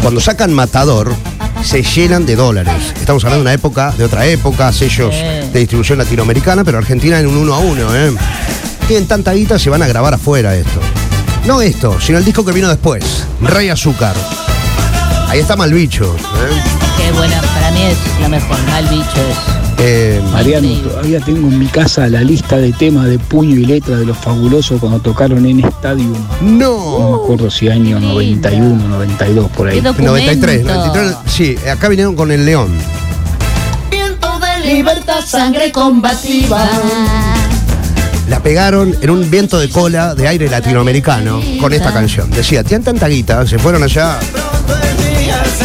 Cuando 0.00 0.20
sacan 0.20 0.52
Matador, 0.54 1.14
se 1.62 1.82
llenan 1.82 2.24
de 2.24 2.34
dólares. 2.34 2.94
Estamos 2.98 3.22
hablando 3.24 3.44
de 3.44 3.50
una 3.50 3.52
época, 3.52 3.92
de 3.96 4.04
otra 4.04 4.24
época, 4.26 4.72
sellos 4.72 5.14
de 5.14 5.58
distribución 5.58 5.98
latinoamericana, 5.98 6.64
pero 6.64 6.78
Argentina 6.78 7.20
en 7.20 7.26
un 7.26 7.36
uno 7.36 7.54
a 7.54 7.58
uno, 7.58 7.94
¿eh? 7.94 8.12
Tienen 8.88 9.06
tanta 9.06 9.32
guita, 9.32 9.58
se 9.58 9.68
van 9.68 9.82
a 9.82 9.86
grabar 9.86 10.14
afuera 10.14 10.56
esto. 10.56 10.80
No 11.44 11.60
esto, 11.60 12.00
sino 12.00 12.16
el 12.18 12.24
disco 12.24 12.44
que 12.44 12.52
vino 12.52 12.68
después, 12.68 13.24
Rey 13.42 13.68
Azúcar. 13.68 14.14
Ahí 15.28 15.40
está 15.40 15.56
Malbicho. 15.56 16.14
¿eh? 16.14 16.62
Qué 16.96 17.12
buena, 17.12 17.40
para 17.40 17.70
mí 17.72 17.82
es 17.82 17.98
la 18.20 18.28
mejor. 18.28 18.56
Mal 18.70 18.86
bicho 18.86 19.04
es. 19.30 19.36
Eh, 19.78 20.22
Mariano, 20.32 20.66
Increíble. 20.66 20.90
todavía 20.90 21.20
tengo 21.20 21.48
en 21.48 21.58
mi 21.58 21.66
casa 21.66 22.08
la 22.08 22.22
lista 22.22 22.56
de 22.56 22.72
temas 22.72 23.06
de 23.08 23.18
puño 23.18 23.56
y 23.56 23.66
letra 23.66 23.96
de 23.96 24.06
los 24.06 24.16
fabulosos 24.16 24.80
cuando 24.80 25.00
tocaron 25.00 25.44
en 25.44 25.60
Stadium. 25.60 26.14
no. 26.40 26.98
No 26.98 27.10
me 27.10 27.24
acuerdo 27.24 27.50
si 27.50 27.68
año 27.68 27.98
qué 27.98 28.06
91, 28.06 28.88
92 28.88 29.50
por 29.50 29.68
ahí. 29.68 29.76
Qué 29.76 29.82
documento. 29.82 30.12
93, 30.12 30.64
93, 30.64 31.16
sí, 31.26 31.56
acá 31.70 31.88
vinieron 31.88 32.16
con 32.16 32.30
el 32.32 32.46
León. 32.46 32.70
Viento 33.90 34.28
de 34.38 34.66
libertad, 34.72 35.20
sangre 35.26 35.70
combativa. 35.70 36.66
La 38.30 38.40
pegaron 38.42 38.96
en 39.02 39.10
un 39.10 39.30
viento 39.30 39.58
de 39.58 39.68
cola 39.68 40.14
de 40.14 40.26
aire 40.26 40.48
latinoamericano 40.48 41.40
con 41.60 41.72
esta 41.74 41.92
canción. 41.92 42.30
Decía, 42.30 42.64
tienen 42.64 42.84
tanta 42.84 43.08
guita, 43.08 43.46
se 43.46 43.58
fueron 43.58 43.82
allá 43.82 44.18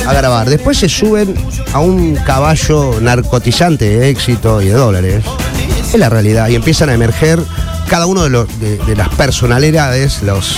a 0.05 0.13
grabar. 0.13 0.49
Después 0.49 0.77
se 0.77 0.89
suben 0.89 1.35
a 1.73 1.79
un 1.79 2.15
caballo 2.15 2.99
narcotizante 3.01 3.99
de 3.99 4.09
éxito 4.09 4.61
y 4.61 4.67
de 4.67 4.73
dólares. 4.73 5.23
Es 5.93 5.99
la 5.99 6.09
realidad. 6.09 6.47
Y 6.49 6.55
empiezan 6.55 6.89
a 6.89 6.93
emerger 6.93 7.39
cada 7.87 8.05
uno 8.05 8.23
de, 8.23 8.29
los, 8.29 8.59
de, 8.59 8.77
de 8.77 8.95
las 8.95 9.09
personalidades, 9.09 10.23
los, 10.23 10.57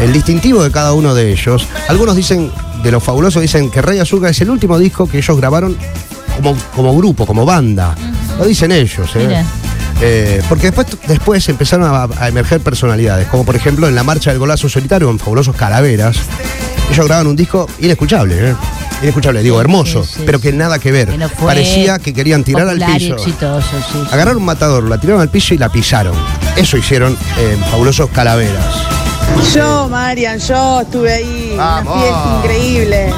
el, 0.00 0.04
el 0.04 0.12
distintivo 0.12 0.62
de 0.62 0.70
cada 0.70 0.92
uno 0.92 1.14
de 1.14 1.32
ellos. 1.32 1.66
Algunos 1.88 2.14
dicen, 2.16 2.50
de 2.82 2.92
los 2.92 3.02
fabulosos, 3.02 3.42
dicen 3.42 3.70
que 3.70 3.82
Rey 3.82 3.98
Azúcar 3.98 4.30
es 4.30 4.40
el 4.40 4.50
último 4.50 4.78
disco 4.78 5.08
que 5.08 5.18
ellos 5.18 5.36
grabaron 5.36 5.76
como, 6.36 6.56
como 6.74 6.96
grupo, 6.96 7.26
como 7.26 7.44
banda. 7.44 7.94
Lo 8.38 8.44
dicen 8.44 8.70
ellos, 8.70 9.10
¿eh? 9.16 9.44
Eh, 10.02 10.42
porque 10.48 10.70
después, 10.70 10.86
después 11.08 11.48
empezaron 11.48 11.90
a, 11.90 12.06
a 12.22 12.28
emerger 12.28 12.60
personalidades, 12.60 13.28
como 13.28 13.44
por 13.46 13.56
ejemplo 13.56 13.88
en 13.88 13.94
la 13.94 14.04
marcha 14.04 14.30
del 14.30 14.38
golazo 14.38 14.68
solitario 14.68 15.08
en 15.08 15.18
Fabulosos 15.18 15.56
Calaveras. 15.56 16.18
Ellos 16.90 17.06
graban 17.06 17.26
un 17.26 17.36
disco 17.36 17.66
inescuchable, 17.80 18.50
¿eh? 18.50 18.54
Inescuchable, 19.02 19.42
digo, 19.42 19.60
hermoso, 19.60 20.04
sí, 20.04 20.14
sí. 20.16 20.22
pero 20.24 20.40
que 20.40 20.52
nada 20.52 20.78
que 20.78 20.90
ver. 20.90 21.08
Que 21.08 21.18
no 21.18 21.28
fue 21.28 21.48
Parecía 21.48 21.98
que 21.98 22.14
querían 22.14 22.44
tirar 22.44 22.68
al 22.68 22.78
piso. 22.78 23.14
exitoso, 23.14 23.66
sí, 23.70 23.84
sí. 23.92 23.98
Agarraron 24.10 24.38
un 24.38 24.46
matador, 24.46 24.84
la 24.84 24.98
tiraron 24.98 25.20
al 25.20 25.28
piso 25.28 25.52
y 25.54 25.58
la 25.58 25.68
pisaron. 25.68 26.14
Eso 26.56 26.76
hicieron 26.76 27.16
en 27.38 27.60
Fabulosos 27.64 28.08
Calaveras. 28.10 28.64
Yo, 29.54 29.88
Marian, 29.90 30.38
yo 30.38 30.80
estuve 30.80 31.12
ahí. 31.12 31.54
Vamos. 31.56 31.94
Una 31.94 32.02
fiesta 32.02 32.38
increíble. 32.38 33.14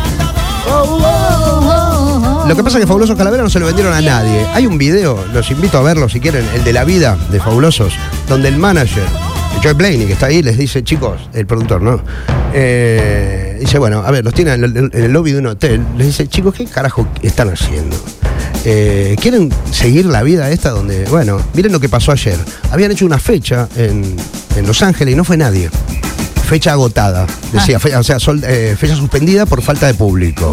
Lo 2.47 2.57
que 2.57 2.65
pasa 2.65 2.79
es 2.79 2.83
que 2.83 2.87
Fabulosos 2.87 3.17
Calaveras 3.17 3.45
no 3.45 3.51
se 3.51 3.61
lo 3.61 3.67
vendieron 3.67 3.93
a 3.93 4.01
nadie. 4.01 4.47
Hay 4.55 4.67
un 4.67 4.79
video, 4.79 5.23
los 5.33 5.51
invito 5.51 5.79
a 5.79 5.83
verlo 5.83 6.09
si 6.09 6.19
quieren, 6.19 6.49
el 6.55 6.65
de 6.65 6.73
la 6.73 6.85
vida 6.85 7.17
de 7.31 7.41
Fabulosos, 7.41 7.93
donde 8.27 8.49
el 8.49 8.57
manager, 8.57 9.05
Joy 9.61 9.75
Blaney, 9.75 10.07
que 10.07 10.13
está 10.13 10.27
ahí, 10.27 10.43
les 10.43 10.57
dice, 10.57 10.85
chicos, 10.85 11.29
el 11.35 11.47
productor, 11.47 11.83
¿no? 11.83 12.01
Eh, 12.55 13.57
dice, 13.61 13.79
bueno, 13.79 14.03
a 14.05 14.11
ver, 14.11 14.25
los 14.25 14.33
tiene 14.33 14.53
en 14.53 14.91
el, 14.93 15.13
lobby 15.13 15.33
de 15.33 15.39
un 15.39 15.47
hotel. 15.47 15.85
Les 15.97 16.07
dice, 16.09 16.29
chicos, 16.29 16.55
¿qué 16.55 16.65
carajo 16.67 17.09
están 17.23 17.49
haciendo? 17.49 17.97
Eh, 18.65 19.17
¿Quieren 19.21 19.51
seguir 19.71 20.07
la 20.07 20.23
vida 20.23 20.51
esta 20.51 20.71
donde, 20.71 21.05
bueno, 21.07 21.41
miren 21.55 21.73
lo 21.73 21.81
que 21.81 21.89
pasó 21.89 22.13
ayer? 22.13 22.39
Habían 22.71 22.93
hecho 22.93 23.05
una 23.05 23.19
fecha 23.19 23.69
en, 23.77 24.17
en 24.57 24.67
Los 24.67 24.83
Ángeles 24.83 25.15
y 25.15 25.17
no 25.17 25.25
fue 25.25 25.37
nadie. 25.37 25.71
Fecha 26.49 26.73
agotada, 26.73 27.27
decía, 27.53 27.79
fe- 27.79 27.95
o 27.95 28.03
sea, 28.03 28.19
sol- 28.19 28.41
eh, 28.43 28.75
fecha 28.79 28.97
suspendida 28.97 29.45
por 29.45 29.61
falta 29.61 29.87
de 29.87 29.93
público. 29.95 30.51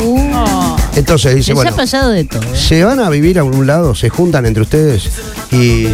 Entonces 0.98 1.36
dice, 1.36 1.52
Les 1.52 1.56
bueno, 1.56 1.72
ha 1.72 1.76
pasado 1.76 2.10
de 2.12 2.26
todo. 2.26 2.42
¿eh? 2.44 2.48
se 2.54 2.84
van 2.84 3.00
a 3.00 3.10
vivir 3.10 3.40
a 3.40 3.46
un 3.46 3.66
lado, 3.66 3.96
se 3.96 4.10
juntan 4.10 4.46
entre 4.46 4.64
ustedes 4.64 5.10
y, 5.52 5.88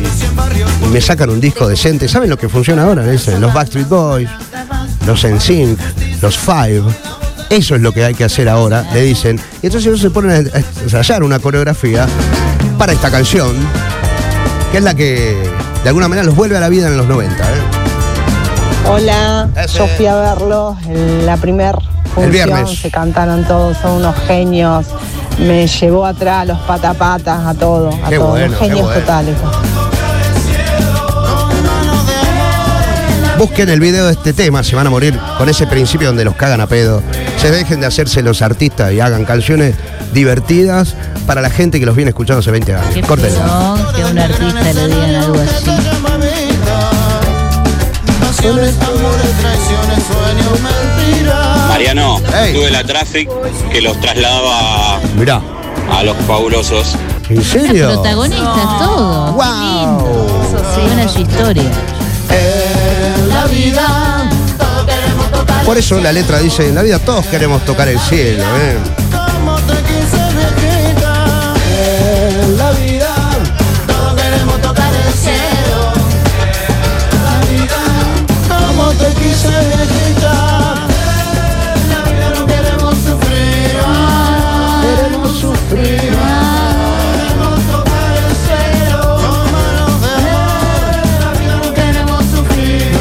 me 0.92 1.00
sacan 1.02 1.30
un 1.30 1.40
disco 1.40 1.68
decente. 1.68 2.08
¿Saben 2.08 2.30
lo 2.32 2.38
que 2.38 2.50
funciona 2.50 2.84
ahora? 2.84 3.06
Dicen, 3.06 3.40
los 3.40 3.54
Backstreet 3.54 3.88
Boys, 3.88 4.28
los 5.06 5.24
NSYNC, 5.24 5.78
los 6.22 6.36
Five. 6.38 6.84
Eso 7.52 7.76
es 7.76 7.82
lo 7.82 7.92
que 7.92 8.04
hay 8.04 8.16
que 8.16 8.24
hacer 8.24 8.50
ahora, 8.50 8.84
le 8.94 9.04
dicen. 9.04 9.40
Y 9.62 9.68
entonces 9.68 9.88
ellos 9.88 10.02
se 10.02 10.10
ponen 10.10 10.50
a 10.54 10.82
ensayar 10.84 11.22
una 11.22 11.38
coreografía 11.38 12.08
para 12.80 12.92
esta 12.94 13.12
canción, 13.12 13.56
que 14.72 14.80
es 14.80 14.84
la 14.84 14.96
que 14.96 15.38
de 15.84 15.88
alguna 15.90 16.08
manera 16.08 16.26
los 16.26 16.36
vuelve 16.36 16.58
a 16.58 16.60
la 16.60 16.70
vida 16.70 16.88
en 16.88 16.98
los 16.98 17.08
90. 17.08 17.36
¿eh? 17.36 17.48
Hola, 18.88 19.50
Ese. 19.56 19.78
yo 19.78 19.88
fui 19.88 20.06
a 20.06 20.16
verlos 20.16 20.76
en 20.88 21.26
la 21.26 21.38
primer 21.38 21.76
función. 22.14 22.32
viernes. 22.32 22.80
Se 22.80 22.92
cantaron 22.92 23.46
todos, 23.46 23.78
son 23.78 23.92
unos 23.94 24.16
genios. 24.28 24.88
Me 25.40 25.66
llevó 25.68 26.06
atrás 26.06 26.46
los 26.48 26.60
patapatas, 26.60 27.46
a 27.46 27.54
todo, 27.54 27.90
a 28.04 28.10
Qué 28.10 28.18
todos. 28.18 28.32
bueno, 28.32 28.58
genios 28.58 28.82
bueno. 28.82 29.00
totales. 29.00 29.36
Busquen 33.38 33.70
el 33.70 33.80
video 33.80 34.06
de 34.06 34.12
este 34.12 34.34
tema, 34.34 34.64
se 34.64 34.76
van 34.76 34.86
a 34.86 34.90
morir 34.92 35.18
con 35.40 35.50
ese 35.50 35.66
principio 35.66 36.08
donde 36.10 36.24
los 36.26 36.36
cagan 36.36 36.62
a 36.62 36.68
pedo. 36.68 37.02
Se 37.38 37.50
dejen 37.50 37.80
de 37.80 37.88
hacerse 37.88 38.22
los 38.22 38.42
artistas 38.44 38.92
y 38.92 39.00
hagan 39.00 39.26
canciones 39.26 39.74
divertidas 40.14 40.96
para 41.26 41.42
la 41.42 41.50
gente 41.50 41.80
que 41.80 41.86
los 41.88 41.96
viene 41.96 42.10
escuchando 42.10 42.42
hace 42.42 42.52
20 42.52 42.76
años. 42.76 42.94
Qué 42.94 43.02
Córtenlo. 43.02 43.40
feo 43.40 43.94
que 43.96 44.02
a 44.04 44.08
un 44.08 44.20
artista 44.20 44.74
le 44.74 44.88
digan 44.88 45.16
algo 45.16 45.36
así. 45.40 45.72
Pasiones, 48.42 48.76
amores, 48.82 49.32
traiciones, 49.40 50.04
sueños, 50.04 50.60
mentiras. 50.62 51.68
Mariano, 51.68 52.20
Ey. 52.44 52.54
tuve 52.56 52.72
la 52.72 52.84
traffic 52.84 53.30
que 53.72 53.82
los 53.82 54.02
trasladaba 54.02 55.00
Mirá, 55.16 55.40
a 55.92 56.02
los 56.02 56.18
fabulosos. 56.26 56.96
¿en 57.30 57.44
serio? 57.44 57.90
Protagonistas, 57.94 58.80
todo. 58.80 59.34
Wow. 59.34 59.44
Qué 60.74 60.82
lindo. 60.96 61.10
Su 61.14 61.20
historia. 61.20 61.72
La 63.30 63.46
vida, 63.46 64.28
todo 64.58 64.86
queremos 64.88 65.32
tocar. 65.32 65.64
Por 65.64 65.78
eso 65.78 66.00
la 66.02 66.12
letra 66.12 66.40
dice, 66.40 66.68
en 66.68 66.74
la 66.74 66.82
vida 66.82 66.98
todos 66.98 67.28
queremos 67.28 67.64
tocar 67.64 67.90
el 67.90 68.00
cielo. 68.00 68.44
¿eh? 68.44 68.78
Tocar 79.22 79.64
el 79.64 79.88
cielo. 79.88 81.08
La 81.90 82.04
vida 91.32 91.56
no 91.60 91.74
queremos 91.74 92.26
sufrir. 92.26 92.92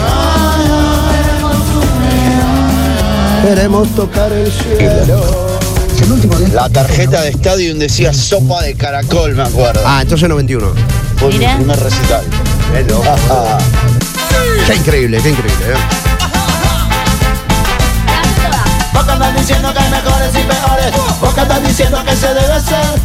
Queremos 0.63 1.59
sufrir. 1.67 3.43
Queremos 3.43 3.89
tocar 3.97 4.33
el 4.33 4.51
cielo. 4.53 5.49
La 6.53 6.69
tarjeta 6.69 7.23
de 7.23 7.31
Stadium 7.31 7.79
decía 7.79 8.13
sopa 8.13 8.63
de 8.63 8.75
caracol, 8.75 9.35
me 9.35 9.43
acuerdo. 9.43 9.81
Ah, 9.85 10.01
entonces 10.03 10.29
91. 10.29 10.73
Fue 11.17 11.29
mi 11.29 11.39
primer 11.39 11.79
recital. 11.79 12.25
Qué 14.67 14.75
increíble, 14.75 15.21
qué 15.23 15.31
increíble. 15.31 15.65
¿eh? 15.67 16.10
Mejores 20.31 20.35
y 20.35 20.47
peores. 20.47 21.21
Vos 21.21 21.35
que 21.35 21.41
andas 21.41 21.63
diciendo 21.63 22.05
que 22.05 22.17
se 22.17 22.29
debe 22.29 22.53
hacer 22.53 23.01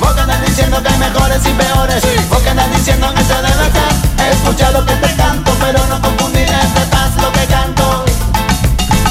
Vos 0.00 0.12
que 0.14 0.20
andas 0.20 0.46
diciendo 0.46 0.82
que 0.82 0.88
hay 0.88 0.98
mejores 0.98 1.40
y 1.46 1.52
peores. 1.52 2.02
Vos 2.28 2.38
que 2.40 2.50
andas 2.50 2.70
diciendo 2.76 3.12
que 3.14 3.22
se 3.22 3.34
debe 3.34 3.48
hacer 3.48 4.32
Escucha 4.32 4.70
lo 4.70 4.84
que 4.86 4.94
te 4.94 5.14
canto 5.16 5.52
Pero 5.60 5.86
no 5.86 6.00
confundir 6.00 6.48
este 6.48 6.80
paz 6.90 7.10
lo 7.20 7.32
que 7.32 7.46
canto. 7.46 8.04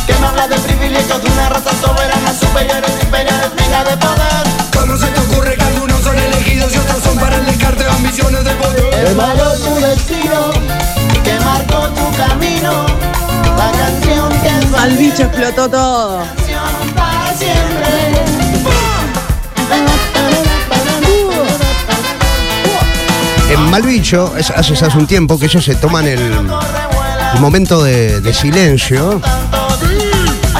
Que 0.07 0.13
me 0.13 0.27
habla 0.27 0.47
de 0.47 0.57
privilegios 0.57 1.21
de 1.21 1.29
una 1.29 1.49
raza 1.49 1.71
soberana 1.81 2.33
Superiores, 2.33 2.91
imperiales, 3.03 3.51
venga 3.55 3.83
de 3.83 3.97
poder. 3.97 4.43
¿Cómo 4.73 4.97
se 4.97 5.07
te 5.07 5.19
ocurre 5.19 5.55
que 5.55 5.63
algunos 5.63 6.01
son 6.01 6.17
elegidos 6.17 6.73
y 6.73 6.77
otros 6.77 7.03
son 7.03 7.17
para 7.17 7.35
el 7.35 7.45
descarte 7.45 7.83
de 7.83 7.89
ambiciones 7.89 8.43
de 8.43 8.51
poder? 8.51 8.93
Es 8.93 9.15
malo 9.15 9.51
tu 9.53 9.75
destino 9.75 10.51
Que 11.23 11.39
marcó 11.41 11.87
tu 11.89 12.17
camino. 12.17 12.85
La 13.57 13.71
canción 13.71 14.29
que 14.41 14.47
es 14.47 14.73
Al 14.73 14.97
bicho 14.97 15.23
explotó 15.23 15.69
todo. 15.69 16.38
En 23.79 23.85
Malvicho, 23.85 24.35
es- 24.35 24.49
hace, 24.49 24.73
hace 24.73 24.97
un 24.97 25.07
tiempo 25.07 25.39
que 25.39 25.45
ellos 25.45 25.63
se 25.63 25.73
toman 25.73 26.05
el, 26.05 26.19
momento 27.39 27.81
de, 27.81 28.33
silencio 28.33 29.21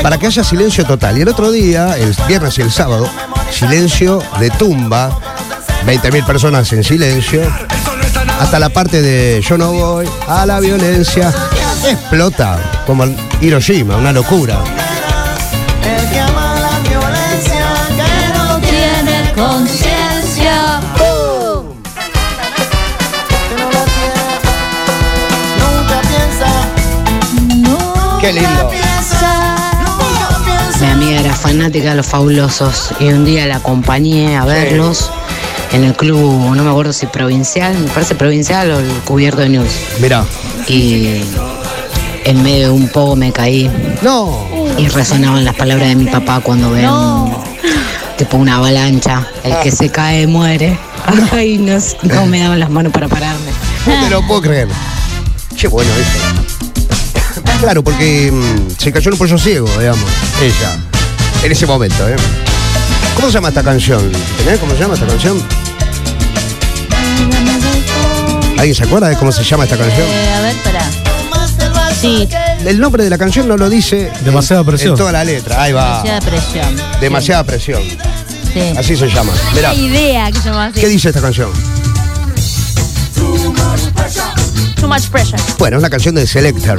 para 0.01 0.17
que 0.17 0.27
haya 0.27 0.41
silencio 0.41 0.85
total. 0.85 1.17
Y 1.17 1.23
el 1.23 1.27
otro 1.27 1.51
día, 1.51 1.97
el 1.97 2.15
viernes 2.29 2.57
y 2.57 2.61
el 2.61 2.71
sábado, 2.71 3.09
silencio 3.51 4.23
de 4.39 4.49
tumba, 4.51 5.09
20.000 5.85 6.25
personas 6.25 6.71
en 6.71 6.81
silencio, 6.81 7.41
hasta 8.39 8.57
la 8.57 8.69
parte 8.69 9.01
de 9.01 9.43
yo 9.45 9.57
no 9.57 9.73
voy 9.73 10.07
a 10.29 10.45
la 10.45 10.61
violencia, 10.61 11.33
explota 11.89 12.57
como 12.88 13.03
Hiroshima, 13.41 13.97
una 13.97 14.13
locura. 14.13 14.59
Qué 28.21 28.33
lindo. 28.33 28.69
Mi 30.81 30.88
amiga 30.88 31.19
era 31.19 31.33
fanática 31.33 31.89
de 31.91 31.95
los 31.95 32.05
fabulosos 32.05 32.89
y 32.99 33.05
un 33.09 33.25
día 33.25 33.45
la 33.45 33.57
acompañé 33.57 34.38
a 34.38 34.45
verlos 34.45 35.09
en 35.71 35.83
el 35.83 35.93
club, 35.95 36.55
no 36.55 36.63
me 36.63 36.69
acuerdo 36.69 36.93
si 36.93 37.05
provincial, 37.05 37.77
me 37.77 37.89
parece 37.89 38.15
provincial 38.15 38.71
o 38.71 38.79
el 38.79 38.88
cubierto 39.05 39.41
de 39.41 39.49
news. 39.49 39.69
Mirá. 39.99 40.23
Y 40.67 41.21
en 42.25 42.41
medio 42.43 42.67
de 42.67 42.71
un 42.71 42.88
poco 42.89 43.15
me 43.15 43.31
caí 43.31 43.69
No. 44.01 44.45
y 44.77 44.88
resonaban 44.88 45.45
las 45.45 45.55
palabras 45.55 45.89
de 45.89 45.95
mi 45.95 46.05
papá 46.05 46.39
cuando 46.41 46.71
ven 46.71 46.83
No. 46.85 47.43
tipo 48.17 48.38
una 48.38 48.55
avalancha, 48.57 49.27
el 49.43 49.57
que 49.61 49.71
se 49.71 49.89
cae 49.89 50.27
muere. 50.27 50.77
Ay, 51.31 51.57
no, 51.57 51.77
no 52.03 52.25
me 52.25 52.39
daban 52.39 52.59
las 52.59 52.69
manos 52.69 52.91
para 52.91 53.07
pararme. 53.07 53.51
No 53.85 54.03
te 54.03 54.09
lo 54.09 54.25
puedo 54.27 54.41
creer. 54.41 54.67
Qué 55.57 55.67
bueno 55.67 55.89
eso. 55.91 56.38
Claro, 57.59 57.83
porque 57.83 58.31
mm, 58.31 58.71
se 58.79 58.91
cayó 58.91 59.09
en 59.09 59.13
un 59.13 59.17
pollo 59.19 59.37
ciego, 59.37 59.67
digamos, 59.77 60.09
ella. 60.41 60.77
En 61.43 61.51
ese 61.51 61.65
momento, 61.65 62.07
¿eh? 62.07 62.15
¿Cómo 63.15 63.27
se 63.27 63.33
llama 63.33 63.49
esta 63.49 63.63
canción? 63.63 64.11
¿Tenés 64.37 64.59
cómo 64.59 64.73
se 64.73 64.79
llama 64.79 64.93
esta 64.93 65.05
canción? 65.07 65.41
¿Alguien 68.57 68.75
se 68.75 68.83
acuerda 68.83 69.09
de 69.09 69.17
cómo 69.17 69.31
se 69.31 69.43
llama 69.43 69.63
esta 69.65 69.77
canción? 69.77 70.07
Eh, 70.09 70.33
a 70.35 70.41
ver, 70.41 70.55
pará. 70.63 70.85
Sí, 71.99 72.27
El 72.65 72.79
nombre 72.79 73.03
de 73.03 73.09
la 73.09 73.17
canción 73.17 73.45
no 73.48 73.57
lo 73.57 73.69
dice 73.69 74.09
Demasiada 74.22 74.61
en- 74.61 74.67
presión. 74.67 74.91
en 74.91 74.98
toda 74.98 75.11
la 75.11 75.24
letra. 75.25 75.61
Ahí 75.61 75.74
va. 75.74 76.01
demasiada 76.01 76.22
presión. 76.22 76.75
Demasiada 77.01 77.43
presión. 77.43 77.81
Sí. 78.53 78.61
Así 78.77 78.95
se 78.95 79.09
llama. 79.09 79.33
Mirá, 79.53 79.72
Una 79.74 79.81
idea 79.81 80.31
que 80.31 80.39
se 80.39 80.45
llama 80.50 80.65
así. 80.67 80.79
¿qué 80.79 80.87
dice 80.87 81.09
esta 81.09 81.19
canción? 81.22 81.51
Too 84.79 84.87
much 84.87 85.07
pressure. 85.09 85.41
Bueno, 85.57 85.77
es 85.77 85.83
la 85.83 85.89
canción 85.89 86.15
de 86.15 86.25
Selector. 86.27 86.77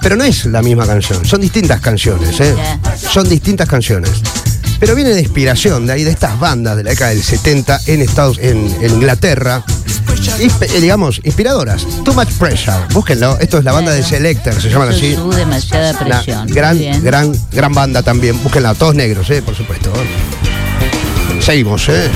Pero 0.00 0.16
no 0.16 0.24
es 0.24 0.44
la 0.46 0.62
misma 0.62 0.86
canción, 0.86 1.24
son 1.24 1.40
distintas 1.40 1.80
canciones, 1.80 2.38
¿eh? 2.40 2.54
Son 3.10 3.28
distintas 3.28 3.68
canciones. 3.68 4.10
Pero 4.80 4.94
viene 4.96 5.10
de 5.10 5.20
inspiración 5.20 5.86
de 5.86 5.92
ahí, 5.92 6.02
de 6.04 6.10
estas 6.10 6.38
bandas 6.40 6.76
de 6.76 6.82
la 6.84 6.90
década 6.90 7.10
del 7.10 7.22
70 7.22 7.80
en 7.86 8.02
Estados 8.02 8.38
en, 8.38 8.66
en 8.80 8.90
Inglaterra. 8.94 9.62
Insp- 10.40 10.62
eh, 10.74 10.80
digamos, 10.80 11.20
inspiradoras. 11.24 11.86
Too 12.04 12.12
Much 12.14 12.30
Pressure. 12.38 12.76
Búsquenlo. 12.92 13.38
Esto 13.38 13.58
es 13.58 13.64
la 13.64 13.72
banda 13.72 13.92
de 13.92 14.02
Selector, 14.02 14.60
se 14.60 14.68
llaman 14.70 14.88
así. 14.88 15.16
Demasiada 15.36 15.90
Una 15.92 15.98
presión. 16.20 16.44
Muy 16.46 16.52
gran, 16.52 17.02
gran, 17.02 17.32
gran 17.52 17.72
banda 17.72 18.02
también. 18.02 18.42
Búsquenla, 18.42 18.74
todos 18.74 18.94
negros, 18.96 19.30
¿eh? 19.30 19.40
Por 19.42 19.54
supuesto. 19.56 19.92
Seguimos, 21.40 21.88
¿eh? 21.88 22.08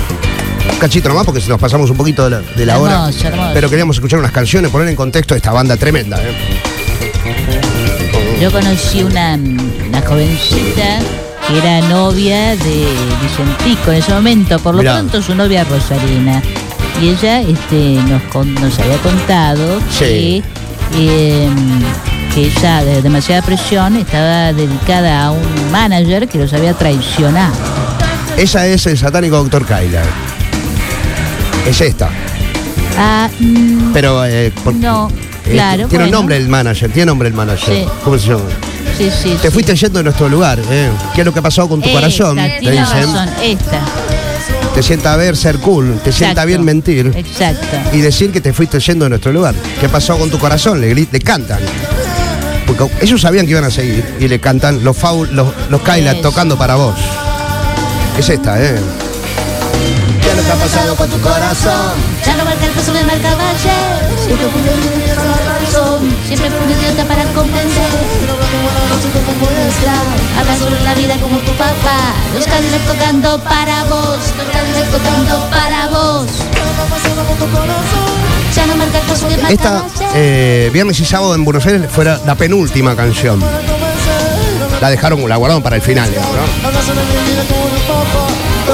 Un 0.76 0.80
cachito 0.80 1.08
nomás 1.08 1.24
porque 1.24 1.40
si 1.40 1.48
nos 1.48 1.58
pasamos 1.58 1.88
un 1.88 1.96
poquito 1.96 2.24
de 2.24 2.30
la, 2.30 2.40
de 2.40 2.66
la 2.66 2.78
hora. 2.78 3.08
Hermoso. 3.08 3.50
Pero 3.54 3.70
queríamos 3.70 3.96
escuchar 3.96 4.18
unas 4.18 4.30
canciones, 4.30 4.70
poner 4.70 4.88
en 4.88 4.96
contexto 4.96 5.34
esta 5.34 5.50
banda 5.50 5.74
tremenda, 5.78 6.18
¿eh? 6.22 6.34
Yo 8.40 8.52
conocí 8.52 9.02
una, 9.02 9.36
una 9.88 10.02
jovencita 10.02 10.98
que 11.48 11.58
era 11.58 11.80
novia 11.88 12.50
de 12.56 12.86
Vicentico 13.22 13.90
en 13.92 13.96
ese 13.98 14.12
momento, 14.12 14.58
por 14.58 14.74
lo 14.74 14.82
Mirá. 14.82 14.94
pronto 14.96 15.22
su 15.22 15.34
novia 15.34 15.64
Rosarina. 15.64 16.42
Y 17.00 17.08
ella 17.08 17.40
este, 17.40 17.94
nos, 18.06 18.22
con- 18.24 18.52
nos 18.54 18.78
había 18.78 18.98
contado 18.98 19.80
Sí. 19.90 20.42
que, 20.92 21.44
eh, 21.44 21.48
que 22.34 22.46
ella, 22.48 22.84
de 22.84 23.00
demasiada 23.00 23.40
presión, 23.40 23.96
estaba 23.96 24.52
dedicada 24.52 25.24
a 25.24 25.30
un 25.30 25.70
manager 25.72 26.28
que 26.28 26.36
los 26.36 26.52
había 26.52 26.74
traicionado. 26.74 27.54
Ella 28.36 28.66
es 28.66 28.84
el 28.86 28.98
satánico 28.98 29.42
Dr. 29.42 29.64
Kyler. 29.64 30.04
Es 31.66 31.80
esta. 31.80 32.08
Ah, 32.98 33.28
mm, 33.38 33.92
Pero. 33.92 34.24
eh, 34.24 34.52
por- 34.64 34.74
no, 34.74 35.08
eh, 35.44 35.50
claro. 35.52 35.88
Tiene 35.88 36.04
un 36.04 36.10
bueno. 36.10 36.18
nombre 36.18 36.36
el 36.36 36.48
manager, 36.48 36.90
tiene 36.90 37.06
nombre 37.06 37.28
el 37.28 37.34
manager. 37.34 37.74
Sí. 37.74 37.88
¿Cómo 38.04 38.18
se 38.18 38.28
llama? 38.28 38.42
Sí, 38.96 39.10
sí, 39.10 39.36
Te 39.42 39.48
sí. 39.48 39.52
fuiste 39.52 39.74
yendo 39.76 39.98
de 39.98 40.04
nuestro 40.04 40.28
lugar, 40.28 40.58
¿eh? 40.70 40.90
¿Qué 41.14 41.20
es 41.20 41.24
lo 41.26 41.32
que 41.32 41.40
ha 41.40 41.42
pasado 41.42 41.68
con 41.68 41.80
tu 41.82 41.88
Esta, 41.88 42.00
corazón? 42.00 42.36
Te 42.36 42.56
tiene 42.60 42.80
dicen. 42.80 43.02
razón, 43.12 43.28
esta. 43.42 43.80
Te 44.74 44.82
sienta 44.82 45.16
ver 45.16 45.36
ser 45.36 45.58
cool, 45.58 45.98
te 46.04 46.12
sienta 46.12 46.32
Exacto. 46.42 46.46
bien 46.48 46.64
mentir 46.64 47.12
Exacto. 47.14 47.66
y 47.92 48.00
decir 48.00 48.30
que 48.30 48.40
te 48.40 48.52
fuiste 48.52 48.78
yendo 48.78 49.04
de 49.06 49.10
nuestro 49.10 49.32
lugar. 49.32 49.54
¿Qué 49.80 49.88
pasó 49.88 50.18
con 50.18 50.30
tu 50.30 50.38
corazón? 50.38 50.80
Le, 50.80 50.94
gri- 50.94 51.08
le 51.10 51.20
cantan. 51.20 51.58
Porque 52.66 52.84
ellos 53.02 53.20
sabían 53.20 53.44
que 53.46 53.52
iban 53.52 53.64
a 53.64 53.70
seguir 53.70 54.04
y 54.20 54.28
le 54.28 54.38
cantan 54.38 54.82
los, 54.84 54.96
faul, 54.96 55.28
los, 55.34 55.48
los 55.70 55.80
Eso. 55.82 56.20
tocando 56.22 56.56
para 56.58 56.74
vos. 56.76 56.94
Es 58.18 58.28
esta, 58.28 58.62
¿eh? 58.62 58.76
¿Qué 60.26 60.32
es 60.32 60.38
lo 60.38 60.42
que 60.42 60.50
ha 60.50 60.56
pasado 60.56 60.96
con 60.96 61.08
tu 61.08 61.20
corazón? 61.20 61.94
Ya 62.26 62.34
no 62.34 62.44
marca 62.44 62.66
el 62.66 62.72
paso, 62.72 62.92
me 62.92 63.04
marca 63.04 63.36
valle. 63.36 63.78
Siempre 64.24 64.48
fui 64.48 64.60
un 64.60 64.82
idiota 64.82 65.22
la 65.22 65.58
razón. 65.60 66.16
Siempre 66.26 66.50
fui 66.50 66.72
idiota 66.72 67.04
para 67.04 67.22
convencer. 67.26 67.86
Habla 70.36 70.56
sobre 70.58 70.82
la 70.82 70.94
vida 70.94 71.14
como 71.18 71.38
tu 71.38 71.52
papá. 71.52 72.12
Los 72.34 72.44
Cadillac 72.44 72.82
tocando 72.88 73.38
para 73.44 73.84
vos. 73.84 74.18
Los 74.36 74.48
Cadillac 74.48 74.90
tocando 74.90 75.48
para 75.48 75.86
vos. 75.90 76.26
Ya 78.52 78.66
no 78.66 78.74
marca 78.74 78.98
el 78.98 79.06
paso, 79.06 79.28
me 79.28 79.36
marca 79.36 79.52
Esta, 79.52 79.84
eh, 80.16 80.70
viernes 80.72 80.98
y 80.98 81.04
sábado 81.04 81.36
en 81.36 81.44
Buenos 81.44 81.64
Aires, 81.66 81.88
fuera 81.88 82.18
la 82.26 82.34
penúltima 82.34 82.96
canción. 82.96 83.40
La 84.80 84.90
dejaron, 84.90 85.28
la 85.28 85.36
guardaron 85.36 85.62
para 85.62 85.76
el 85.76 85.82
final, 85.82 86.10
digamos, 86.10 86.34
¿no? 86.34 87.95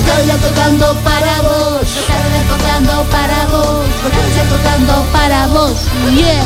Cadillac 0.00 0.40
tocando 0.40 0.94
para 1.04 1.42
vos. 1.42 1.86
Cadillac 2.08 2.48
tocando 2.48 3.02
para 3.10 3.46
vos. 3.46 3.86
Cadillac 4.02 4.48
tocando 4.48 5.04
para 5.12 5.46
vos. 5.48 5.76
Yeah. 6.14 6.44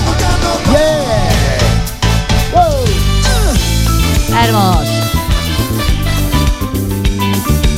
Hermoso. 4.44 4.80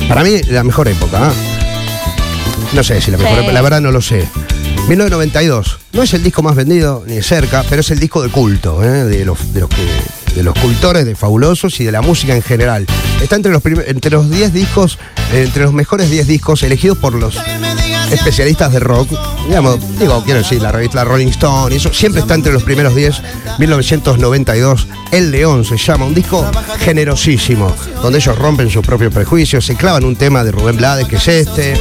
Para 0.08 0.24
mí, 0.24 0.40
la 0.48 0.64
mejor 0.64 0.88
época. 0.88 1.28
¿ah? 1.28 1.32
No 2.72 2.82
sé 2.82 3.00
si 3.00 3.10
la 3.10 3.18
mejor 3.18 3.34
Sí. 3.34 3.38
época, 3.40 3.52
la 3.52 3.62
verdad 3.62 3.80
no 3.80 3.90
lo 3.92 4.00
sé. 4.00 4.26
1992. 4.88 5.78
No 5.92 6.02
es 6.02 6.14
el 6.14 6.22
disco 6.22 6.42
más 6.42 6.54
vendido 6.56 7.04
ni 7.06 7.16
de 7.16 7.22
cerca, 7.22 7.62
pero 7.68 7.80
es 7.80 7.90
el 7.90 7.98
disco 7.98 8.22
de 8.22 8.30
culto, 8.30 8.82
¿eh? 8.82 9.04
de, 9.04 9.24
los, 9.24 9.52
de, 9.52 9.60
los 9.60 9.68
que, 9.68 9.86
de 10.34 10.42
los 10.42 10.58
cultores 10.58 11.04
de 11.04 11.14
Fabulosos 11.14 11.80
y 11.80 11.84
de 11.84 11.92
la 11.92 12.02
música 12.02 12.34
en 12.34 12.42
general. 12.42 12.86
Está 13.22 13.36
entre 13.36 13.52
los, 13.52 13.62
entre 13.64 14.10
los 14.10 14.30
10 14.30 14.52
discos, 14.52 14.98
entre 15.32 15.64
los 15.64 15.72
mejores 15.72 16.10
10 16.10 16.26
discos 16.26 16.62
elegidos 16.62 16.98
por 16.98 17.14
los 17.14 17.36
especialistas 18.12 18.72
de 18.72 18.80
rock, 18.80 19.08
digamos, 19.46 19.98
digo, 19.98 20.22
quiero 20.24 20.40
decir, 20.40 20.62
la 20.62 20.72
revista 20.72 21.04
Rolling 21.04 21.28
Stone, 21.28 21.74
y 21.74 21.78
eso 21.78 21.92
siempre 21.92 22.22
está 22.22 22.34
entre 22.34 22.52
los 22.52 22.62
primeros 22.62 22.94
10, 22.94 23.22
1992, 23.58 24.86
El 25.12 25.30
León 25.30 25.64
se 25.64 25.76
llama, 25.76 26.06
un 26.06 26.14
disco 26.14 26.50
generosísimo, 26.80 27.74
donde 28.02 28.18
ellos 28.18 28.36
rompen 28.38 28.70
sus 28.70 28.84
propios 28.84 29.12
prejuicios, 29.12 29.64
se 29.64 29.76
clavan 29.76 30.04
un 30.04 30.16
tema 30.16 30.42
de 30.42 30.52
Rubén 30.52 30.76
Blades, 30.76 31.06
que 31.06 31.16
es 31.16 31.28
este, 31.28 31.74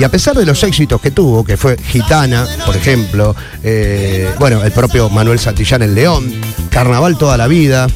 y 0.00 0.04
a 0.04 0.08
pesar 0.08 0.34
de 0.34 0.46
los 0.46 0.62
éxitos 0.62 0.98
que 1.00 1.10
tuvo, 1.10 1.44
que 1.44 1.58
fue 1.58 1.76
Gitana, 1.76 2.46
por 2.64 2.74
ejemplo, 2.74 3.36
eh, 3.62 4.32
bueno, 4.38 4.62
el 4.64 4.72
propio 4.72 5.10
Manuel 5.10 5.38
Santillán 5.38 5.82
El 5.82 5.94
León, 5.94 6.32
Carnaval 6.70 7.18
toda 7.18 7.36
la 7.36 7.46
vida, 7.46 7.86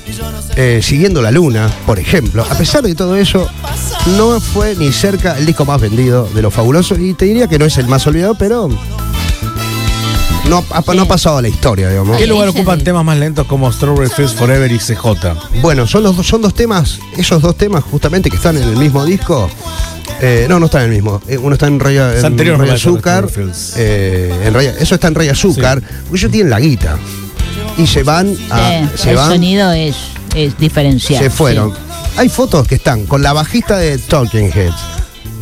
eh, 0.56 0.80
Siguiendo 0.82 1.22
la 1.22 1.30
Luna, 1.30 1.70
por 1.86 1.98
ejemplo, 1.98 2.44
a 2.48 2.54
pesar 2.58 2.82
de 2.82 2.94
todo 2.94 3.16
eso, 3.16 3.48
no 4.18 4.38
fue 4.38 4.76
ni 4.76 4.92
cerca 4.92 5.38
el 5.38 5.46
disco 5.46 5.64
más 5.64 5.80
vendido 5.80 6.28
de 6.34 6.42
lo 6.42 6.50
fabuloso, 6.50 6.94
y 6.96 7.14
te 7.14 7.24
diría 7.24 7.48
que 7.48 7.58
no 7.58 7.64
es 7.64 7.78
el 7.78 7.88
más 7.88 8.06
olvidado, 8.06 8.34
pero 8.34 8.68
no, 10.48 10.62
ha- 10.70 10.94
no 10.94 11.02
ha 11.02 11.06
pasado 11.08 11.38
a 11.38 11.42
la 11.42 11.48
historia, 11.48 11.88
digamos. 11.88 12.18
¿Qué 12.18 12.26
lugar 12.26 12.48
ocupan 12.48 12.84
temas 12.84 13.04
más 13.04 13.16
lentos 13.16 13.46
como 13.46 13.72
Strawberry 13.72 14.10
Fields 14.10 14.34
Forever 14.34 14.70
y 14.70 14.78
CJ? 14.78 15.60
Bueno, 15.62 15.86
son 15.86 16.02
los 16.02 16.14
son 16.26 16.42
dos 16.42 16.54
temas, 16.54 16.98
esos 17.16 17.40
dos 17.40 17.56
temas 17.56 17.82
justamente 17.84 18.28
que 18.28 18.36
están 18.36 18.56
en 18.58 18.64
el 18.64 18.76
mismo 18.76 19.04
disco. 19.06 19.48
Eh, 20.20 20.46
no, 20.48 20.58
no 20.60 20.66
están 20.66 20.82
en 20.84 20.88
el 20.90 20.94
mismo. 20.94 21.20
Eh, 21.28 21.38
uno 21.38 21.54
está 21.54 21.66
en 21.66 21.78
Raya, 21.80 22.12
Es 22.12 22.20
en 22.20 22.26
anterior, 22.26 22.58
Raya 22.58 22.74
Azúcar. 22.74 23.26
Eh, 23.76 24.42
en 24.46 24.54
Raya- 24.54 24.74
eso 24.78 24.94
está 24.94 25.08
en 25.08 25.14
Raya 25.14 25.32
Azúcar. 25.32 25.80
Porque 25.80 26.16
ellos 26.18 26.30
tienen 26.32 26.50
la 26.50 26.60
guita. 26.60 26.96
Y 27.76 27.86
se 27.86 28.02
van 28.02 28.34
a. 28.50 28.88
Sí, 28.94 28.98
se 29.02 29.10
el 29.10 29.16
van, 29.16 29.30
sonido 29.32 29.72
es, 29.72 29.96
es 30.34 30.56
diferencial. 30.58 31.22
se 31.22 31.30
fueron. 31.30 31.72
sí. 31.72 31.76
Hay 32.16 32.28
fotos 32.28 32.66
que 32.68 32.76
están 32.76 33.06
con 33.06 33.22
la 33.22 33.32
bajista 33.32 33.76
de 33.76 33.98
Talking 33.98 34.50
Heads, 34.54 34.76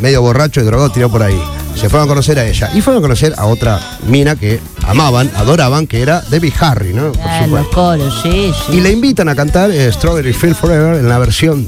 medio 0.01 0.23
borracho 0.23 0.61
y 0.61 0.65
drogado, 0.65 0.91
tirado 0.91 1.13
por 1.13 1.23
ahí. 1.23 1.39
Se 1.75 1.89
fueron 1.91 2.07
a 2.07 2.09
conocer 2.09 2.39
a 2.39 2.47
ella. 2.47 2.71
Y 2.75 2.81
fueron 2.81 3.03
a 3.03 3.07
conocer 3.07 3.35
a 3.37 3.45
otra 3.47 3.79
mina 4.07 4.37
que 4.37 4.61
amaban, 4.87 5.31
adoraban, 5.37 5.87
que 5.87 6.01
era 6.03 6.21
Debbie 6.23 6.53
Harry, 6.61 6.93
¿no? 6.95 7.13
Por 7.13 7.21
Ah, 7.27 7.47
los 7.47 7.69
coros, 7.69 8.15
sí, 8.23 8.53
sí. 8.67 8.77
Y 8.77 8.81
le 8.81 8.91
invitan 8.91 9.29
a 9.29 9.35
cantar 9.35 9.71
eh, 9.71 9.91
Strawberry 9.93 10.33
Field 10.33 10.55
Forever 10.57 10.97
en 10.97 11.09
la 11.09 11.19
versión, 11.19 11.67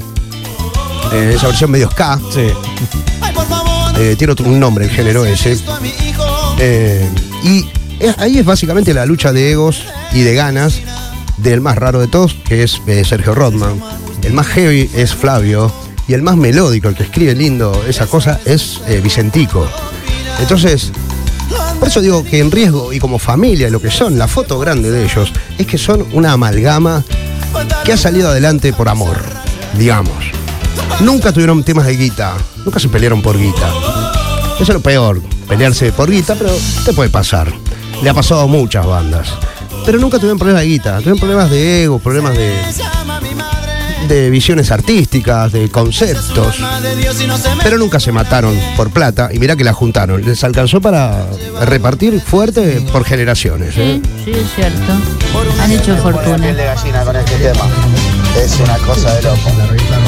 eh, 1.13 1.33
esa 1.35 1.47
versión 1.47 1.71
medio 1.71 1.89
ska. 1.91 2.19
Sí. 2.33 2.47
Eh, 3.97 4.15
tiene 4.17 4.33
otro- 4.33 4.45
un 4.45 4.59
nombre 4.59 4.85
el 4.85 4.91
género 4.91 5.25
ese. 5.25 5.57
Eh, 6.59 7.09
y 7.43 7.65
es- 7.99 8.17
ahí 8.17 8.37
es 8.39 8.45
básicamente 8.45 8.93
la 8.93 9.05
lucha 9.05 9.31
de 9.31 9.51
egos 9.51 9.83
y 10.13 10.21
de 10.21 10.35
ganas 10.35 10.81
del 11.37 11.61
más 11.61 11.77
raro 11.77 11.99
de 11.99 12.07
todos, 12.07 12.33
que 12.47 12.63
es 12.63 12.81
eh, 12.87 13.03
Sergio 13.05 13.33
Rodman. 13.35 13.79
El 14.23 14.33
más 14.33 14.47
heavy 14.47 14.89
es 14.95 15.13
Flavio. 15.13 15.71
Y 16.07 16.13
el 16.13 16.21
más 16.21 16.35
melódico, 16.37 16.87
el 16.87 16.95
que 16.95 17.01
escribe 17.03 17.33
lindo 17.33 17.83
esa 17.87 18.05
cosa, 18.05 18.39
es 18.45 18.79
eh, 18.87 19.01
Vicentico. 19.03 19.67
Entonces, 20.39 20.91
por 21.79 21.87
eso 21.87 21.99
digo 21.99 22.23
que 22.23 22.37
en 22.39 22.51
riesgo 22.51 22.93
y 22.93 22.99
como 22.99 23.17
familia, 23.17 23.71
lo 23.71 23.81
que 23.81 23.89
son, 23.89 24.15
la 24.17 24.27
foto 24.27 24.59
grande 24.59 24.91
de 24.91 25.03
ellos, 25.05 25.31
es 25.57 25.65
que 25.65 25.79
son 25.79 26.05
una 26.13 26.33
amalgama 26.33 27.03
que 27.83 27.93
ha 27.93 27.97
salido 27.97 28.29
adelante 28.29 28.71
por 28.71 28.87
amor, 28.87 29.17
digamos. 29.79 30.24
Nunca 31.01 31.31
tuvieron 31.31 31.63
temas 31.63 31.85
de 31.85 31.95
guita, 31.97 32.33
nunca 32.63 32.79
se 32.79 32.89
pelearon 32.89 33.21
por 33.21 33.37
guita. 33.37 33.69
Eso 34.55 34.63
es 34.63 34.69
lo 34.69 34.81
peor, 34.81 35.21
pelearse 35.47 35.91
por 35.91 36.09
guita, 36.09 36.35
pero 36.35 36.51
te 36.85 36.93
puede 36.93 37.09
pasar. 37.09 37.51
Le 38.01 38.09
ha 38.09 38.13
pasado 38.13 38.41
a 38.41 38.47
muchas 38.47 38.85
bandas. 38.85 39.29
Pero 39.85 39.99
nunca 39.99 40.17
tuvieron 40.17 40.37
problemas 40.39 40.63
de 40.63 40.67
guita, 40.69 40.97
tuvieron 40.97 41.19
problemas 41.19 41.49
de 41.49 41.83
ego, 41.83 41.99
problemas 41.99 42.35
de, 42.35 42.55
de 44.07 44.29
visiones 44.29 44.71
artísticas, 44.71 45.51
de 45.51 45.69
conceptos. 45.69 46.57
Pero 47.61 47.77
nunca 47.77 47.99
se 47.99 48.11
mataron 48.11 48.57
por 48.75 48.91
plata 48.91 49.29
y 49.31 49.39
mirá 49.39 49.55
que 49.55 49.63
la 49.63 49.73
juntaron. 49.73 50.23
Les 50.23 50.43
alcanzó 50.43 50.81
para 50.81 51.25
repartir 51.65 52.19
fuerte 52.21 52.81
por 52.91 53.03
generaciones. 53.03 53.75
¿eh? 53.77 54.01
Sí, 54.03 54.25
sí, 54.25 54.31
es 54.31 54.55
cierto. 54.55 54.93
Han 55.61 55.71
hecho 55.71 55.95
fortuna. 55.97 56.47
Es 58.43 58.59
una 58.59 58.77
cosa 58.79 59.13
de 59.15 59.21
loco. 59.23 59.51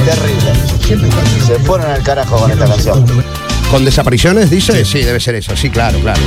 Terrible. 0.05 0.53
Se 1.45 1.59
fueron 1.59 1.89
al 1.91 2.03
carajo 2.03 2.37
con 2.37 2.51
esta 2.51 2.65
canción. 2.65 3.05
¿Con 3.71 3.85
desapariciones, 3.85 4.49
dice? 4.49 4.85
Sí, 4.85 4.99
debe 5.01 5.19
ser 5.19 5.35
eso. 5.35 5.55
Sí, 5.55 5.69
claro, 5.69 5.99
claro. 5.99 6.21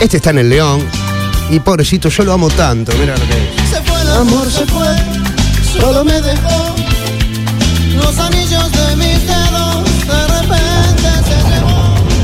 Este 0.00 0.16
está 0.16 0.30
en 0.30 0.38
el 0.38 0.48
León. 0.48 0.82
Y 1.50 1.60
pobrecito, 1.60 2.08
yo 2.08 2.24
lo 2.24 2.32
amo 2.32 2.48
tanto. 2.48 2.92
Mira 2.98 3.16
lo 3.16 3.26
que 3.26 3.32
es. 3.32 3.70
Se 3.70 3.82
fue 3.82 4.00
el 4.00 4.08
amor, 4.08 4.50
se 4.50 4.64
fue, 4.66 4.86
solo 5.78 6.04
me 6.04 6.20
dejó 6.20 6.74
los 7.96 8.18
anillos 8.18 8.72
de 8.72 8.96
mis 8.96 9.29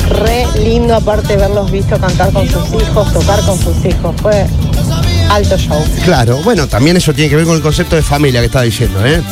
Re 0.09 0.47
lindo 0.63 0.95
aparte 0.95 1.37
verlos 1.37 1.71
visto 1.71 1.99
cantar 1.99 2.33
con 2.33 2.49
sus 2.49 2.65
hijos, 2.81 3.13
tocar 3.13 3.41
con 3.41 3.59
sus 3.59 3.85
hijos. 3.85 4.15
Fue 4.23 4.47
alto 5.31 5.57
show. 5.57 5.83
Claro, 6.05 6.39
bueno, 6.45 6.67
también 6.67 6.97
eso 6.97 7.13
tiene 7.13 7.31
que 7.31 7.37
ver 7.37 7.45
con 7.45 7.57
el 7.57 7.63
concepto 7.63 7.97
de 7.97 8.03
familia 8.03 8.41
que 8.41 8.47
estaba 8.47 8.65
diciendo, 8.65 9.05
¿eh? 9.05 9.23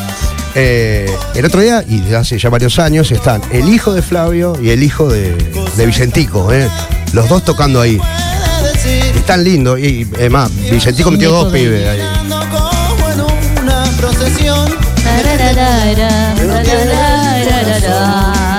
Eh, 0.56 1.10
el 1.34 1.44
otro 1.44 1.60
día, 1.60 1.84
y 1.86 1.98
desde 1.98 2.16
hace 2.16 2.38
ya 2.38 2.48
varios 2.48 2.78
años, 2.78 3.10
están 3.10 3.42
el 3.50 3.68
hijo 3.68 3.92
de 3.92 4.02
Flavio 4.02 4.56
y 4.62 4.70
el 4.70 4.82
hijo 4.82 5.08
de, 5.08 5.34
de 5.76 5.86
Vicentico, 5.86 6.52
¿eh? 6.52 6.68
Los 7.12 7.28
dos 7.28 7.44
tocando 7.44 7.80
ahí. 7.80 8.00
Están 9.16 9.42
lindos, 9.42 9.78
y 9.80 10.06
además, 10.14 10.50
Vicentico 10.70 11.10
metió 11.10 11.30
dos 11.30 11.52
pibes 11.52 11.88
ahí. 11.88 12.00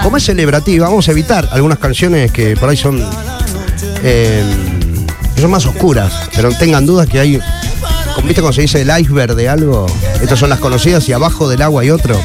Como 0.03 0.17
es 0.17 0.23
celebrativa, 0.23 0.87
vamos 0.87 1.07
a 1.07 1.11
evitar 1.11 1.49
algunas 1.51 1.79
canciones 1.79 2.31
que 2.31 2.55
por 2.55 2.69
ahí 2.69 2.77
son, 2.77 3.03
eh, 4.03 4.43
son 5.39 5.51
más 5.51 5.65
oscuras, 5.65 6.13
pero 6.35 6.51
tengan 6.51 6.85
dudas 6.85 7.07
que 7.07 7.19
hay, 7.19 7.41
viste 8.23 8.41
cuando 8.41 8.53
se 8.53 8.61
dice 8.61 8.81
el 8.81 8.91
iceberg 8.99 9.35
de 9.35 9.49
algo, 9.49 9.87
estas 10.21 10.39
son 10.39 10.49
las 10.49 10.59
conocidas 10.59 11.07
y 11.09 11.13
abajo 11.13 11.49
del 11.49 11.61
agua 11.61 11.81
hay 11.81 11.89
otro. 11.89 12.19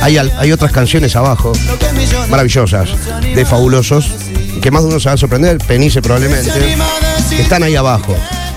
Hay, 0.00 0.18
hay 0.18 0.50
otras 0.50 0.72
canciones 0.72 1.14
abajo, 1.14 1.52
maravillosas, 2.28 2.88
de 3.34 3.46
fabulosos, 3.46 4.10
que 4.60 4.70
más 4.70 4.82
de 4.82 4.88
uno 4.88 4.98
se 4.98 5.08
va 5.08 5.14
a 5.14 5.16
sorprender, 5.16 5.58
Penice 5.58 6.02
probablemente, 6.02 6.50
están 7.38 7.62
ahí 7.62 7.76
abajo, 7.76 8.16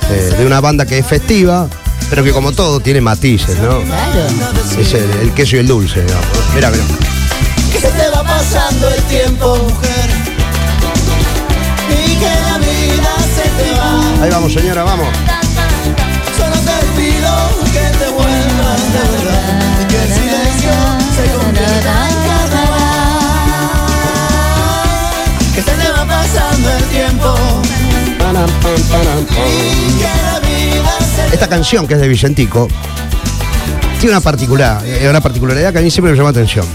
eh, 0.09 0.33
de 0.39 0.45
una 0.45 0.59
banda 0.59 0.85
que 0.87 0.97
es 0.97 1.05
festiva, 1.05 1.69
pero 2.09 2.23
que 2.23 2.31
como 2.31 2.51
todo 2.51 2.79
tiene 2.79 3.01
matices, 3.01 3.57
¿no? 3.59 3.81
Es 4.79 4.93
el, 4.93 5.09
el 5.21 5.33
queso 5.33 5.55
y 5.55 5.59
el 5.59 5.67
dulce, 5.67 6.01
digamos. 6.01 6.25
Mira, 6.53 6.69
mira. 6.69 6.83
Que 7.71 7.79
se 7.79 7.89
te 7.89 8.09
va 8.09 8.23
pasando 8.23 8.89
el 8.89 9.01
tiempo, 9.03 9.57
mujer. 9.57 10.09
Y 11.89 12.15
que 12.15 12.25
la 12.25 12.57
vida 12.57 13.15
se 13.35 13.43
te 13.63 13.71
va. 13.77 14.23
Ahí 14.23 14.29
vamos, 14.29 14.53
señora, 14.53 14.83
vamos. 14.83 15.07
Solo 16.37 16.55
te 16.55 16.85
pido 16.95 17.31
que 17.73 17.85
te 17.97 18.07
vuelvas 18.11 18.81
de 18.93 18.99
verdad. 19.11 19.81
Y 19.81 19.85
que 19.85 19.97
el 20.01 20.09
silencio 20.13 20.73
se 21.15 21.23
convierta 21.37 22.09
en 22.09 22.15
carnaval. 22.27 23.15
Que 25.53 25.61
se 25.61 25.71
te 25.71 25.87
va 25.91 26.05
pasando 26.05 26.67
el 26.71 26.83
tiempo. 26.85 27.35
Y 28.27 28.27
que 29.99 30.13
la 30.23 30.39
vida 30.39 30.91
se 30.94 30.94
Esta 31.35 31.49
canción, 31.49 31.85
que 31.85 31.95
es 31.95 31.99
de 31.99 32.07
Vicentico, 32.07 32.69
tiene 33.99 34.15
una, 34.15 34.81
eh, 34.85 35.05
una 35.09 35.19
particularidad 35.19 35.73
que 35.73 35.79
a 35.79 35.81
mí 35.81 35.91
siempre 35.91 36.13
me 36.13 36.17
llama 36.17 36.31
la 36.31 36.39
atención. 36.39 36.65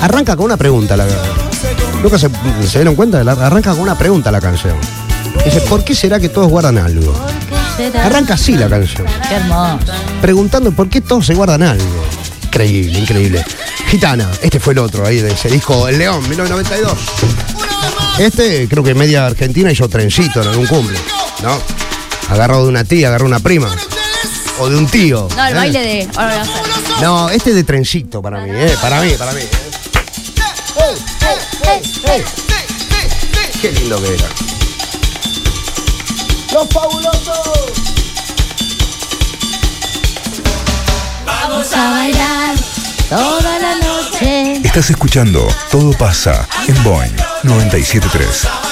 Arranca 0.00 0.34
con 0.34 0.46
una 0.46 0.56
pregunta. 0.56 0.96
La, 0.96 1.06
¿Nunca 2.02 2.18
se, 2.18 2.28
se 2.66 2.78
dieron 2.78 2.96
cuenta? 2.96 3.20
Arranca 3.20 3.70
con 3.70 3.78
una 3.78 3.96
pregunta 3.96 4.32
la 4.32 4.40
canción. 4.40 4.76
Dice, 5.44 5.60
¿por 5.60 5.84
qué 5.84 5.94
será 5.94 6.18
que 6.18 6.28
todos 6.28 6.48
guardan 6.50 6.78
algo? 6.78 7.14
Arranca 8.02 8.34
así 8.34 8.56
la 8.56 8.68
canción. 8.68 9.06
Qué 9.28 9.36
hermoso. 9.36 9.78
Preguntando 10.20 10.72
por 10.72 10.88
qué 10.88 11.00
todos 11.00 11.24
se 11.24 11.34
guardan 11.34 11.62
algo. 11.62 12.04
Increíble, 12.42 12.98
increíble. 12.98 13.44
Gitana, 13.86 14.28
este 14.42 14.58
fue 14.58 14.72
el 14.72 14.80
otro 14.80 15.06
ahí 15.06 15.18
de 15.18 15.30
ese 15.30 15.48
disco 15.48 15.86
El 15.86 15.98
León, 15.98 16.28
1992. 16.28 16.92
Este 18.18 18.66
creo 18.68 18.82
que 18.82 18.96
media 18.96 19.26
Argentina 19.26 19.70
hizo 19.70 19.88
trencito 19.88 20.42
en 20.42 20.48
algún 20.48 20.66
cumple, 20.66 20.98
¿no? 21.44 21.56
Agarrado 22.30 22.64
de 22.64 22.70
una 22.70 22.82
tía, 22.82 23.08
agarró 23.08 23.26
una 23.26 23.40
prima. 23.40 23.68
O 24.58 24.68
de 24.68 24.76
un 24.76 24.86
tío. 24.86 25.28
No, 25.36 25.46
el 25.46 25.52
¿eh? 25.52 25.56
baile 25.56 25.80
de. 25.80 26.08
Ahora 26.16 26.28
voy 26.28 26.38
a 26.38 26.42
hacer. 26.42 27.02
No, 27.02 27.30
este 27.30 27.50
es 27.50 27.56
de 27.56 27.64
trencito 27.64 28.22
para 28.22 28.40
mí, 28.40 28.50
¿eh? 28.52 28.76
Para 28.80 29.00
mí, 29.00 29.12
para 29.18 29.32
mí. 29.32 29.40
¿eh? 32.04 32.24
Qué 33.60 33.72
lindo 33.72 34.02
que 34.02 34.14
era. 34.14 34.28
¡Los 36.52 36.68
fabulosos! 36.68 37.72
Vamos 41.24 41.72
a 41.72 41.90
bailar 41.90 42.56
toda 43.08 43.58
la 43.58 43.76
noche. 43.76 44.60
Estás 44.64 44.90
escuchando 44.90 45.46
Todo 45.70 45.92
pasa 45.92 46.48
en 46.66 46.82
Boeing 46.82 47.16
973. 47.44 48.71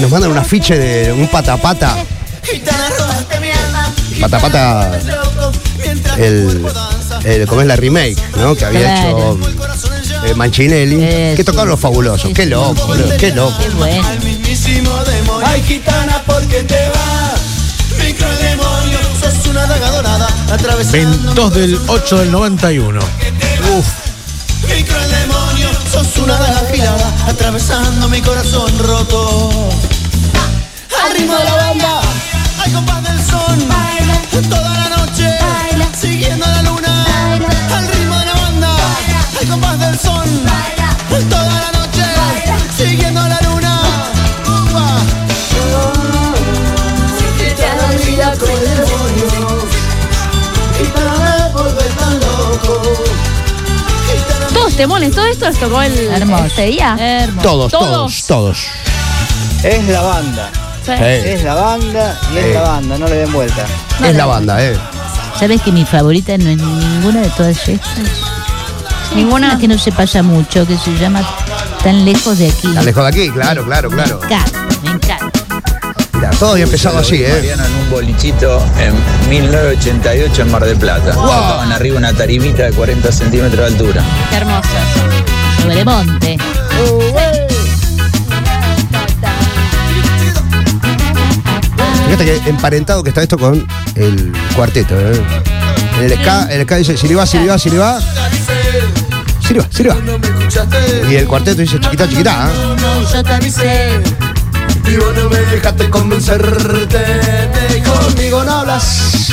Nos 0.00 0.10
mandan 0.10 0.30
un 0.30 0.38
afiche 0.38 0.78
de 0.78 1.12
un 1.12 1.28
pata 1.28 1.54
a 1.54 1.56
pata. 1.56 1.96
Pata 4.20 4.38
Pata, 4.38 5.00
el, 6.18 6.64
el, 7.24 7.46
como 7.46 7.60
es 7.62 7.66
la 7.66 7.76
remake, 7.76 8.16
¿no? 8.36 8.54
Que 8.54 8.64
había 8.64 8.80
Claro. 8.80 9.36
hecho 9.36 10.26
eh, 10.26 10.34
Manchinelli, 10.34 11.02
Eso. 11.04 11.36
que 11.36 11.44
tocaron 11.44 11.68
los 11.70 11.80
fabulosos. 11.80 12.32
Qué 12.32 12.46
loco, 12.46 12.86
boludo, 12.86 13.16
qué 13.18 13.32
loco. 13.32 13.56
Qué 13.58 13.68
bueno. 13.70 14.08
Ay, 15.44 15.62
gitana, 15.66 16.22
¿por 16.24 16.40
qué 16.46 16.62
te 16.62 16.88
vas? 16.88 17.40
Microdemonio, 17.98 18.98
sos 19.20 19.46
una 19.48 19.66
daga 19.66 19.90
dorada, 19.90 20.28
atravesando 20.52 21.50
22 21.50 21.54
del 21.54 21.78
8 21.88 22.16
del 22.18 22.30
91. 22.32 23.00
Microdemonio, 23.00 23.84
sos 26.14 26.24
una 26.24 26.34
daga 26.34 26.58
afilada, 26.60 27.12
atravesando 27.28 28.08
mi 28.08 28.20
corazón 28.20 28.70
roto. 28.78 29.50
Al 31.04 31.12
ritmo 31.16 31.34
de 31.36 31.44
la 31.44 31.54
banda, 31.54 32.00
al 32.64 32.72
compás 32.72 33.02
del 33.02 33.20
son, 33.24 34.48
toda 34.48 34.70
la 34.70 34.96
noche, 34.96 35.38
siguiendo 35.98 36.46
la 36.46 36.62
luna. 36.62 37.06
Al 37.74 37.88
ritmo 37.88 38.18
de 38.18 38.26
la 38.26 38.34
banda, 38.34 38.76
al 39.40 39.48
compás 39.48 39.78
del 39.78 39.98
son, 39.98 40.73
temones, 54.76 55.12
todo 55.14 55.26
esto 55.26 55.46
les 55.46 55.58
tocó 55.58 55.82
el 55.82 55.92
Hermoso. 55.98 56.44
este 56.44 56.66
día. 56.66 56.96
Hermoso. 56.98 57.42
Todos, 57.48 57.72
todos, 57.72 58.26
todos. 58.26 58.58
Es 59.62 59.84
la 59.88 60.02
banda. 60.02 60.50
Sí. 60.84 60.92
Es 60.92 61.42
la 61.42 61.54
banda 61.54 62.18
y 62.34 62.36
es 62.38 62.44
Eh. 62.44 62.54
la 62.54 62.60
banda, 62.60 62.98
no 62.98 63.06
le 63.08 63.16
den 63.16 63.32
vuelta. 63.32 63.64
es 64.04 64.14
la 64.16 64.26
banda, 64.26 64.62
¿eh? 64.62 64.76
¿Sabes 65.38 65.62
que 65.62 65.72
mi 65.72 65.84
favorita 65.84 66.36
no 66.38 66.50
es 66.50 66.56
ninguna 66.58 67.22
de 67.22 67.28
todas 67.30 67.56
estas? 67.68 67.88
Ninguna. 69.14 69.48
Una 69.52 69.58
que 69.58 69.68
no 69.68 69.78
se 69.78 69.92
pasa 69.92 70.22
mucho, 70.22 70.66
que 70.66 70.76
se 70.76 70.90
llama 70.98 71.22
Tan 71.82 72.04
lejos 72.04 72.38
de 72.38 72.48
aquí. 72.48 72.72
Tan 72.74 72.84
lejos 72.84 73.02
de 73.04 73.08
aquí, 73.08 73.30
claro, 73.30 73.64
claro, 73.64 73.88
claro. 73.90 74.18
Me 74.20 74.26
encanta, 74.26 74.60
me 74.82 74.90
encanta. 74.90 75.23
Mira, 76.24 76.38
todo 76.38 76.52
había 76.52 76.64
empezado 76.64 76.96
así, 76.96 77.16
¿eh? 77.16 77.28
Mariano 77.34 77.66
en 77.66 77.74
un 77.74 77.90
bolichito 77.90 78.64
en 78.78 78.94
1988 79.28 80.40
en 80.40 80.50
Mar 80.50 80.64
del 80.64 80.78
Plata. 80.78 81.10
Estaban 81.10 81.70
arriba 81.70 81.98
una 81.98 82.14
tarimita 82.14 82.62
de 82.62 82.72
40 82.72 83.12
centímetros 83.12 83.58
de 83.58 83.66
altura. 83.66 84.02
Qué 84.30 84.36
hermoso. 84.36 84.68
Sobre 85.60 85.84
monte. 85.84 86.38
Fíjate 92.06 92.24
que 92.24 92.48
emparentado 92.48 93.02
que 93.02 93.10
está 93.10 93.22
esto 93.22 93.36
con 93.36 93.66
el 93.94 94.32
cuarteto, 94.56 94.98
¿eh? 94.98 95.22
En 95.98 96.04
el 96.04 96.18
ska, 96.18 96.46
el 96.50 96.62
ska 96.62 96.76
dice, 96.76 96.96
si 96.96 97.06
le 97.06 97.16
va, 97.16 97.26
si 97.26 97.38
le 97.38 97.48
va, 97.48 97.58
si 97.58 97.68
le 97.68 97.76
va. 97.76 98.00
Si 99.46 99.52
le 99.52 99.60
va, 99.60 99.66
si 99.70 99.82
le 99.82 99.90
va. 99.90 99.96
Y 101.10 101.16
el 101.16 101.26
cuarteto 101.26 101.60
dice, 101.60 101.78
chiquita, 101.78 102.08
chiquita, 102.08 102.48
¿eh? 102.48 104.33
Vos 104.84 105.16
no 105.16 105.30
me 105.30 105.38
dejaste 105.38 105.90
convencerte 105.90 106.98
de 106.98 107.82
conmigo 107.82 108.44
no 108.44 108.52
hablas. 108.52 109.30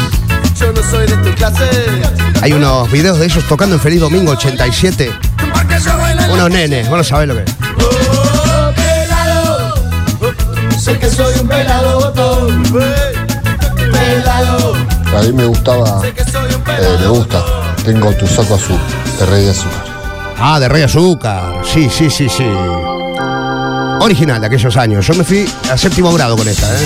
Yo 0.59 0.71
no 0.71 0.81
soy 0.89 1.07
de 1.07 1.17
tu 1.17 1.35
clase. 1.35 1.69
Hay 2.41 2.53
unos 2.53 2.89
videos 2.91 3.19
de 3.19 3.25
ellos 3.25 3.43
tocando 3.47 3.75
en 3.75 3.81
Feliz 3.81 3.99
Domingo 3.99 4.31
87. 4.31 5.11
Porque 5.53 5.79
yo 5.79 5.97
bailo 5.97 6.33
Unos 6.33 6.49
nenes, 6.49 6.87
vos 6.89 6.97
no 6.97 7.03
sabés 7.03 7.27
lo 7.27 7.35
que 7.35 7.43
es. 7.43 7.55
Oh, 7.77 8.71
pelado. 8.75 9.73
Sé 10.79 10.97
que 10.97 11.09
soy 11.09 11.39
un 11.39 11.47
pelado 11.47 11.99
botón. 11.99 12.63
Pelado. 13.91 14.73
A 15.17 15.21
mí 15.21 15.33
me 15.33 15.45
gustaba, 15.45 16.01
eh, 16.05 16.97
me 17.01 17.07
gusta. 17.07 17.43
Tengo 17.83 18.13
tu 18.13 18.25
saco 18.25 18.55
azul, 18.55 18.79
de 19.19 19.25
Rey 19.25 19.43
de 19.43 19.51
Azúcar. 19.51 19.85
Ah, 20.39 20.59
de 20.59 20.69
Rey 20.69 20.83
Azúcar. 20.83 21.61
Sí, 21.65 21.89
sí, 21.89 22.09
sí, 22.09 22.29
sí. 22.29 22.45
Original 24.03 24.41
de 24.41 24.47
aquellos 24.47 24.75
años. 24.77 25.05
Yo 25.05 25.13
me 25.13 25.23
fui 25.23 25.47
a 25.71 25.77
séptimo 25.77 26.11
grado 26.11 26.35
con 26.35 26.47
esta, 26.47 26.67
¿eh? 26.73 26.77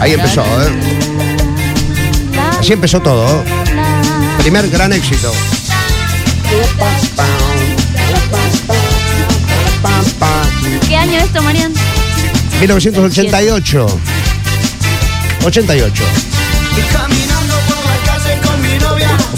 Ahí 0.00 0.14
empezó, 0.14 0.42
¿eh? 0.42 0.70
Así 2.58 2.72
empezó 2.72 3.00
todo. 3.00 3.44
Primer 4.38 4.68
gran 4.68 4.92
éxito. 4.92 5.32
¿Qué 10.88 10.96
año 10.96 11.18
es 11.18 11.24
esto, 11.24 11.40
Marian? 11.40 11.72
1988. 12.58 13.86
88. 15.44 16.04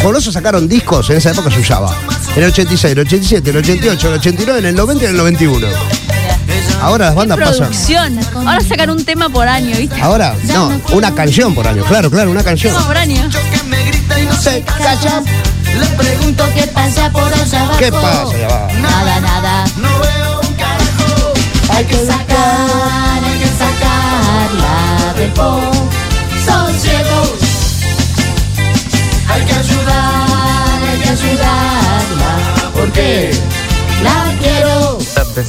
Fabulosos 0.01 0.33
sacaron 0.33 0.69
discos, 0.69 1.11
en 1.11 1.19
esa 1.19 1.31
época 1.31 1.51
se 1.51 1.61
usaba. 1.61 1.95
En 2.35 2.43
el 2.43 2.51
86, 2.51 2.93
el 2.93 2.99
87, 3.01 3.51
el 3.51 3.57
88, 3.59 4.09
el 4.09 4.15
89, 4.15 4.59
en 4.61 4.67
el 4.67 4.75
90 4.75 5.03
y 5.03 5.07
en 5.07 5.11
el 5.13 5.17
91. 5.19 5.67
Ahora 6.81 7.07
las 7.07 7.15
bandas 7.15 7.39
pasan. 7.39 7.69
Producción. 7.69 8.19
Ahora 8.35 8.61
sacan 8.63 8.91
un 8.91 9.05
tema 9.05 9.29
por 9.29 9.47
año, 9.47 9.77
¿viste? 9.77 10.01
Ahora, 10.01 10.35
no, 10.45 10.81
una 10.93 11.15
canción 11.15 11.55
por 11.55 11.67
año. 11.69 11.85
Claro, 11.85 12.11
claro, 12.11 12.31
una 12.31 12.43
canción. 12.43 12.73
Tema 12.73 12.87
por 12.87 12.97
año. 12.97 13.29
Que 13.29 13.63
me 13.69 13.85
grita 13.85 14.21
y 14.21 14.25
no 14.25 14.35
se 14.35 14.63
calla. 14.63 15.23
Le 15.79 15.87
pregunto 15.97 16.45
qué 16.55 16.67
pasa 16.69 17.11
por 17.11 17.33
allá 17.33 17.63
abajo. 17.63 17.79
¿Qué 17.79 17.93
pasa? 17.93 18.39
Ya 18.39 18.49
va. 18.49 18.73
Nada, 18.81 19.21
nada. 19.21 19.65
No 19.77 19.89
veo 20.01 20.41
un 20.41 20.55
carajo. 20.55 21.33
Hay 21.71 21.85
que 21.85 22.07
sacar, 22.07 22.50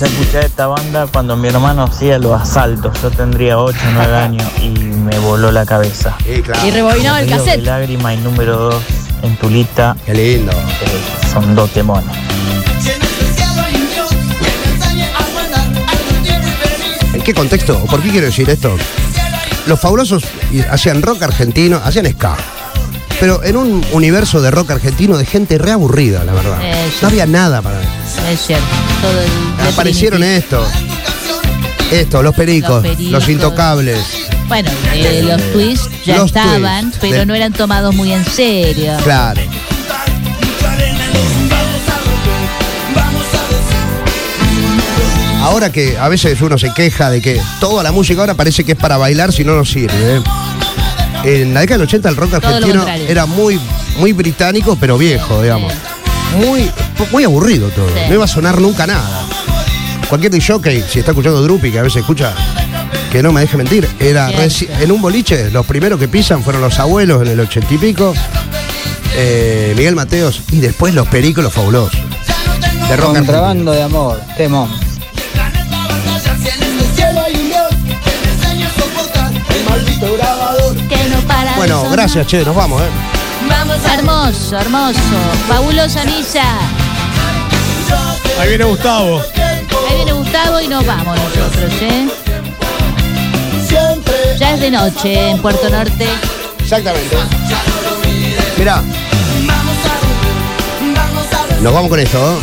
Empecé 0.02 0.16
a 0.16 0.20
escuchar 0.20 0.46
esta 0.46 0.66
banda 0.66 1.06
cuando 1.06 1.38
mi 1.38 1.48
hermano 1.48 1.84
hacía 1.84 2.18
los 2.18 2.42
asaltos. 2.42 3.00
Yo 3.04 3.12
tendría 3.12 3.60
8 3.60 3.78
o 3.88 3.92
9 3.94 4.16
años 4.16 4.48
y 4.60 4.70
me 4.70 5.20
voló 5.20 5.52
la 5.52 5.64
cabeza. 5.64 6.18
Sí, 6.26 6.42
claro. 6.42 6.66
Y 6.66 6.72
rebobinaba 6.72 7.22
el 7.22 7.30
cassette. 7.30 7.62
lágrima 7.62 8.12
y 8.12 8.18
número 8.18 8.58
2 8.58 8.76
en 9.22 9.38
tu 9.38 9.48
lista 9.48 9.96
Qué 10.04 10.16
lindo. 10.16 10.52
eh, 10.54 11.30
son 11.32 11.54
dos 11.54 11.70
temones. 11.70 12.10
¿En 17.14 17.22
qué 17.22 17.34
contexto? 17.36 17.78
¿Por 17.86 18.02
qué 18.02 18.10
quiero 18.10 18.26
decir 18.26 18.50
esto? 18.50 18.76
Los 19.68 19.80
fabulosos 19.80 20.24
hacían 20.72 21.04
rock 21.04 21.22
argentino, 21.22 21.80
hacían 21.84 22.08
ska. 22.12 22.36
Pero 23.20 23.44
en 23.44 23.56
un 23.56 23.86
universo 23.92 24.42
de 24.42 24.50
rock 24.50 24.72
argentino 24.72 25.16
de 25.16 25.28
gente 25.28 25.60
reaburrida, 25.60 26.24
la 26.24 26.34
verdad. 26.34 26.58
Eh, 26.64 26.90
sí. 26.90 26.98
No 27.04 27.10
había 27.10 27.28
nada 27.28 27.62
para 27.62 27.78
Es 28.32 28.39
cierto. 28.45 28.65
Todo 29.02 29.21
el. 29.65 29.69
Aparecieron 29.74 30.24
esto. 30.24 30.65
Esto, 31.91 32.24
los 32.24 32.34
pericos, 32.34 32.84
Los 32.84 32.95
pericos. 32.95 33.12
los 33.12 33.30
intocables. 33.30 34.00
Bueno, 34.47 34.69
eh, 34.93 35.24
los 35.24 35.41
twists 35.54 35.89
ya 36.06 36.17
Los 36.17 36.28
estaban, 36.28 36.86
twists. 36.91 37.00
pero 37.02 37.19
De- 37.19 37.26
no 37.26 37.36
eran 37.36 37.52
tomados 37.54 37.93
muy 37.95 38.12
en 38.13 38.24
serio. 38.26 38.93
Claro. 39.04 39.41
Ahora 45.41 45.71
que 45.71 45.97
a 45.97 46.08
veces 46.08 46.39
uno 46.41 46.58
se 46.58 46.71
queja 46.74 47.10
de 47.10 47.21
que 47.21 47.41
toda 47.60 47.82
la 47.84 47.91
música 47.91 48.21
ahora 48.21 48.36
parece 48.36 48.63
que 48.63 48.74
es 48.74 48.78
para 48.78 48.97
bailar 48.97 49.34
si 49.34 49.43
no 49.43 49.56
nos 49.56 49.69
sirve. 49.71 50.17
¿eh? 50.17 50.21
En 51.24 51.54
la 51.54 51.62
década 51.62 51.80
del 51.80 51.88
80 51.88 52.10
el 52.10 52.15
rock 52.15 52.39
Todo 52.39 52.56
argentino 52.56 52.88
era 52.88 53.26
muy, 53.26 53.60
muy 53.97 54.13
británico, 54.13 54.78
pero 54.80 54.97
viejo, 54.97 55.41
digamos. 55.41 55.74
Muy, 56.38 56.72
muy 57.12 57.24
aburrido 57.24 57.70
todo. 57.70 57.88
Sí. 57.89 58.02
No 58.08 58.13
iba 58.15 58.26
a 58.26 58.28
sonar 58.28 58.60
nunca 58.62 58.88
nada. 58.88 59.26
Cualquier 60.10 60.34
jockey, 60.46 60.84
si 60.89 61.00
está 61.00 61.12
escuchando 61.12 61.41
Drupi, 61.41 61.72
que 61.72 61.80
a 61.80 61.84
veces 61.84 62.02
escucha, 62.02 62.34
que 63.12 63.22
no 63.24 63.32
me 63.32 63.41
deje 63.41 63.56
mentir, 63.58 63.88
era 64.00 64.30
reci- 64.32 64.67
en 64.80 64.91
un 64.91 65.02
boliche, 65.02 65.50
los 65.52 65.65
primeros 65.65 66.00
que 66.00 66.08
pisan 66.08 66.44
fueron 66.44 66.62
los 66.62 66.80
abuelos 66.80 67.22
en 67.22 67.30
el 67.30 67.39
ochenta 67.39 67.74
y 67.74 67.78
pico, 67.78 68.13
eh, 69.15 69.74
Miguel 69.78 69.96
Mateos, 69.96 70.41
y 70.52 70.60
después 70.60 70.94
los 70.94 71.08
pericos, 71.08 71.44
los 71.44 71.54
fabulosos. 71.54 71.98
De 72.89 72.98
rock. 72.98 73.15
Contrabando 73.15 73.72
de 73.72 73.84
amor, 73.84 74.22
temón. 74.36 74.70
Bueno, 81.56 81.89
gracias, 81.91 82.28
che, 82.28 82.44
nos 82.44 82.56
vamos, 82.56 82.82
¿eh? 82.82 82.86
Hermoso, 83.52 84.58
hermoso. 84.58 85.00
Fabulosa 85.48 86.04
misa. 86.06 86.44
Ahí 88.40 88.50
viene 88.50 88.64
Gustavo. 88.64 89.22
Ahí 89.90 89.96
viene 89.98 90.14
Gustavo 90.14 90.62
y 90.62 90.68
nos 90.68 90.86
vamos 90.86 91.18
nosotros, 91.18 91.74
¿eh? 91.82 92.08
Ya 94.40 94.54
es 94.54 94.60
de 94.62 94.72
noche 94.72 95.30
en 95.32 95.42
Puerto 95.42 95.70
Norte. 95.70 96.08
Exactamente. 96.60 97.18
Mirá. 98.58 98.82
Nos 101.62 101.74
vamos 101.74 101.90
con 101.90 102.00
esto, 102.00 102.40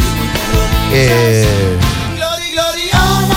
¿eh? 0.93 1.47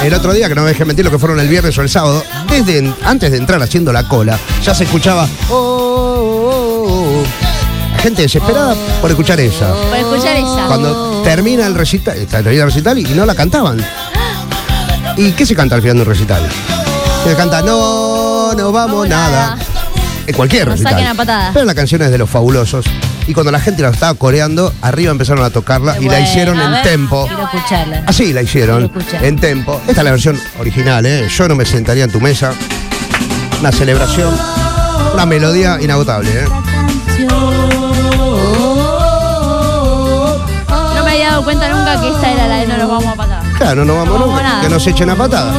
El 0.03 0.13
otro 0.13 0.33
día, 0.33 0.47
que 0.49 0.55
no 0.55 0.63
me 0.63 0.69
dejes 0.69 0.85
mentir 0.85 1.05
lo 1.05 1.11
que 1.11 1.19
fueron 1.19 1.39
el 1.39 1.47
viernes 1.47 1.77
o 1.77 1.81
el 1.81 1.89
sábado, 1.89 2.23
desde 2.49 2.91
antes 3.05 3.31
de 3.31 3.37
entrar 3.37 3.61
haciendo 3.61 3.93
la 3.93 4.07
cola, 4.07 4.37
ya 4.63 4.73
se 4.75 4.83
escuchaba. 4.83 5.27
"Oh, 5.49 5.55
oh, 5.55 5.59
oh, 5.59 6.49
oh". 6.53 6.70
Gente 8.01 8.23
desesperada 8.23 8.75
por 8.99 9.09
escuchar 9.11 9.39
esa. 9.39 9.73
Por 9.73 9.97
escuchar 9.97 10.35
esa. 10.35 10.65
Cuando 10.67 11.21
termina 11.23 11.67
el 11.67 11.75
recital, 11.75 12.17
eh, 12.17 12.25
termina 12.25 12.63
el 12.63 12.69
recital 12.69 12.97
y, 12.97 13.05
y 13.05 13.13
no 13.13 13.25
la 13.25 13.35
cantaban. 13.35 13.77
¿Y 15.17 15.31
qué 15.33 15.45
se 15.45 15.55
canta 15.55 15.75
al 15.75 15.81
final 15.81 15.97
de 15.97 16.01
un 16.03 16.07
recital? 16.07 16.41
Se 17.23 17.35
canta 17.35 17.61
No, 17.61 18.53
no 18.53 18.71
vamos 18.71 19.07
nada. 19.07 19.57
En 20.25 20.35
cualquier 20.35 20.65
Nos 20.67 20.73
recital. 20.79 20.93
saquen 20.93 21.07
a 21.07 21.13
patadas. 21.15 21.51
Pero 21.53 21.65
la 21.65 21.75
canción 21.75 22.01
es 22.01 22.09
de 22.11 22.17
los 22.17 22.29
fabulosos. 22.29 22.85
Y 23.27 23.33
cuando 23.33 23.51
la 23.51 23.59
gente 23.59 23.83
la 23.83 23.89
estaba 23.89 24.15
coreando, 24.15 24.73
arriba 24.81 25.11
empezaron 25.11 25.43
a 25.45 25.51
tocarla 25.51 25.97
y 25.99 26.05
la 26.05 26.11
Bueno, 26.13 26.27
hicieron 26.27 26.59
a 26.59 26.65
en 26.65 26.71
ver, 26.71 26.83
tempo. 26.83 27.27
Quiero 27.27 27.43
escucharla. 27.43 28.03
Así 28.07 28.33
la 28.33 28.41
hicieron, 28.41 28.87
Quiero 28.87 28.99
escuchar. 28.99 29.25
en 29.25 29.35
tempo. 29.37 29.79
Esta 29.87 30.01
es 30.01 30.05
la 30.05 30.11
versión 30.11 30.39
original, 30.59 31.05
¿eh? 31.05 31.27
Yo 31.29 31.47
no 31.47 31.55
me 31.55 31.65
sentaría 31.65 32.05
en 32.05 32.11
tu 32.11 32.19
mesa. 32.19 32.53
Una 33.59 33.71
celebración, 33.71 34.35
una 35.13 35.25
melodía 35.27 35.77
inagotable, 35.79 36.31
¿eh? 36.31 36.45
Me 41.11 41.17
había 41.17 41.31
dado 41.31 41.43
cuenta 41.43 41.67
nunca 41.69 41.99
que 41.99 42.07
esta 42.09 42.31
era 42.31 42.47
la 42.47 42.55
de 42.57 42.67
no 42.67 42.77
nos 42.77 42.87
vamos 42.89 43.05
a 43.13 43.15
patar. 43.15 43.43
Claro, 43.57 43.83
no 43.85 43.95
vamos 43.95 44.07
No 44.07 44.25
nunca, 44.27 44.35
vamos 44.37 44.43
nada. 44.43 44.61
que 44.61 44.69
nos 44.69 44.87
echen 44.87 45.09
a 45.09 45.15
patada. 45.15 45.51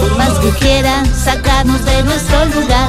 Por 0.00 0.16
más 0.18 0.30
que 0.40 0.50
quieran 0.58 1.06
sacarnos 1.14 1.84
de 1.84 2.02
nuestro 2.02 2.44
lugar. 2.46 2.88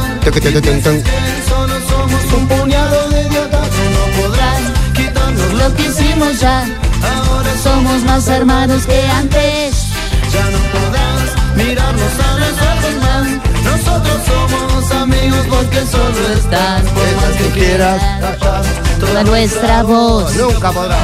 Solo 1.47 1.75
somos 1.87 2.33
un 2.33 2.47
puñado 2.47 3.09
de 3.09 3.21
idiotas. 3.21 3.67
No 3.93 4.21
podrás 4.23 4.59
quitarnos 4.95 5.53
lo 5.53 5.75
que 5.75 5.83
hicimos 5.83 6.39
ya. 6.39 6.61
Ahora 6.61 7.51
Somos 7.63 8.01
más 8.03 8.27
hermanos 8.27 8.85
que 8.87 9.07
antes. 9.07 9.89
Ya 10.33 10.43
no 10.49 10.57
podrás 10.73 11.55
mirarnos 11.55 12.13
a 12.27 12.39
los 12.39 12.55
ojos 12.71 12.95
más. 13.03 13.27
Nosotros 13.63 14.17
somos 14.25 14.91
amigos 15.03 15.45
porque 15.49 15.85
solo 15.85 16.27
están. 16.35 16.81
Por 16.85 17.15
más 17.17 17.37
que 17.37 17.49
quieras 17.59 18.01
callar 18.19 18.74
Toda 18.99 19.23
nuestra 19.23 19.83
voz. 19.83 20.35
Nunca 20.35 20.71
podrá. 20.71 20.97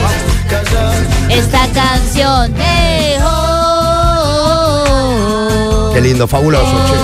Esta 1.30 1.68
canción. 1.68 2.54
oh. 3.24 3.52
Qué 5.94 6.02
lindo, 6.02 6.28
fabuloso, 6.28 6.66
che. 6.66 6.96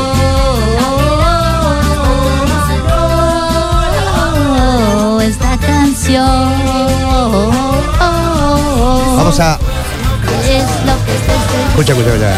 Oh, 5.00 5.20
esta 5.22 5.58
canción. 5.58 6.54
Vamos 9.18 9.40
a. 9.40 9.60
Es 10.44 10.64
lo 10.86 10.94
que 11.06 11.12
se 11.12 11.34
Escucha, 11.70 11.94
escucha, 11.94 12.10
escucha. 12.10 12.34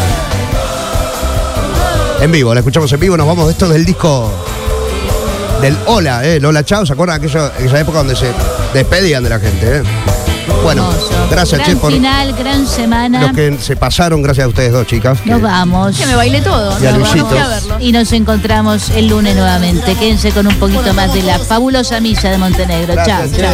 En 2.20 2.30
vivo, 2.32 2.52
la 2.52 2.60
escuchamos 2.60 2.92
en 2.92 3.00
vivo, 3.00 3.16
nos 3.16 3.26
vamos. 3.26 3.50
Esto 3.50 3.66
es 3.66 3.72
del 3.72 3.84
disco 3.84 4.30
del 5.60 5.76
Hola, 5.86 6.24
¿eh? 6.24 6.36
El 6.36 6.44
Hola 6.44 6.64
Chao. 6.64 6.86
¿Se 6.86 6.92
acuerdan 6.92 7.16
aquello, 7.16 7.44
aquella 7.46 7.80
época 7.80 7.98
donde 7.98 8.16
se 8.16 8.30
despedían 8.74 9.22
de 9.22 9.30
la 9.30 9.38
gente, 9.38 9.78
eh? 9.78 9.82
Bueno, 10.62 10.90
gracias, 11.30 11.60
Gran 11.60 11.70
che, 11.70 11.76
por 11.76 11.92
final, 11.92 12.34
gran 12.34 12.66
semana. 12.66 13.22
los 13.22 13.32
que 13.32 13.56
se 13.60 13.76
pasaron. 13.76 14.20
Gracias 14.22 14.44
a 14.44 14.48
ustedes 14.48 14.72
dos, 14.72 14.86
chicas. 14.86 15.20
que- 15.20 15.30
Nos 15.30 15.40
vamos. 15.40 15.96
Que 15.96 16.06
me 16.06 16.16
bailé 16.16 16.42
todo. 16.42 16.76
Y 16.82 16.86
a 16.86 16.92
verlo. 17.48 17.78
Nos 17.92 18.12
encontramos 18.12 18.90
el 18.90 19.08
lunes 19.08 19.36
nuevamente. 19.36 19.94
Quédense 19.94 20.32
con 20.32 20.46
un 20.46 20.56
poquito 20.56 20.92
más 20.92 21.12
de 21.14 21.22
la 21.22 21.38
fabulosa 21.38 22.00
milla 22.00 22.30
de 22.30 22.38
Montenegro. 22.38 22.94
Chao, 22.94 23.06
chao. 23.06 23.50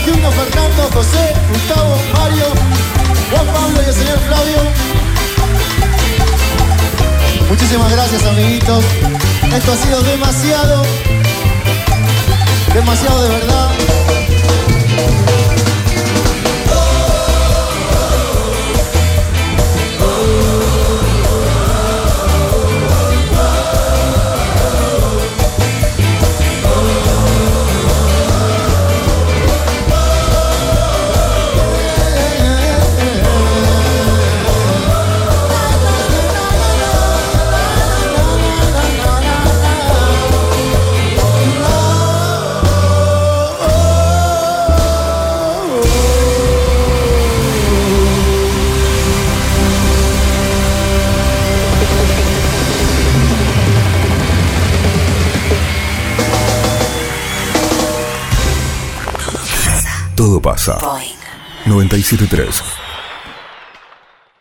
Gimno, 0.00 0.30
Fernando, 0.32 0.90
José, 0.92 1.34
Gustavo, 1.52 1.96
Mario, 2.14 2.46
Juan 3.30 3.46
Pablo 3.46 3.82
y 3.82 3.88
el 3.88 3.94
señor 3.94 4.18
Flavio. 4.26 4.58
Muchísimas 7.48 7.92
gracias 7.92 8.24
amiguitos. 8.24 8.84
Esto 9.54 9.72
ha 9.72 9.76
sido 9.76 10.02
demasiado, 10.02 10.82
demasiado 12.74 13.22
de 13.22 13.28
verdad. 13.28 13.93
Pasa. 60.44 60.76
97.3 61.64 62.83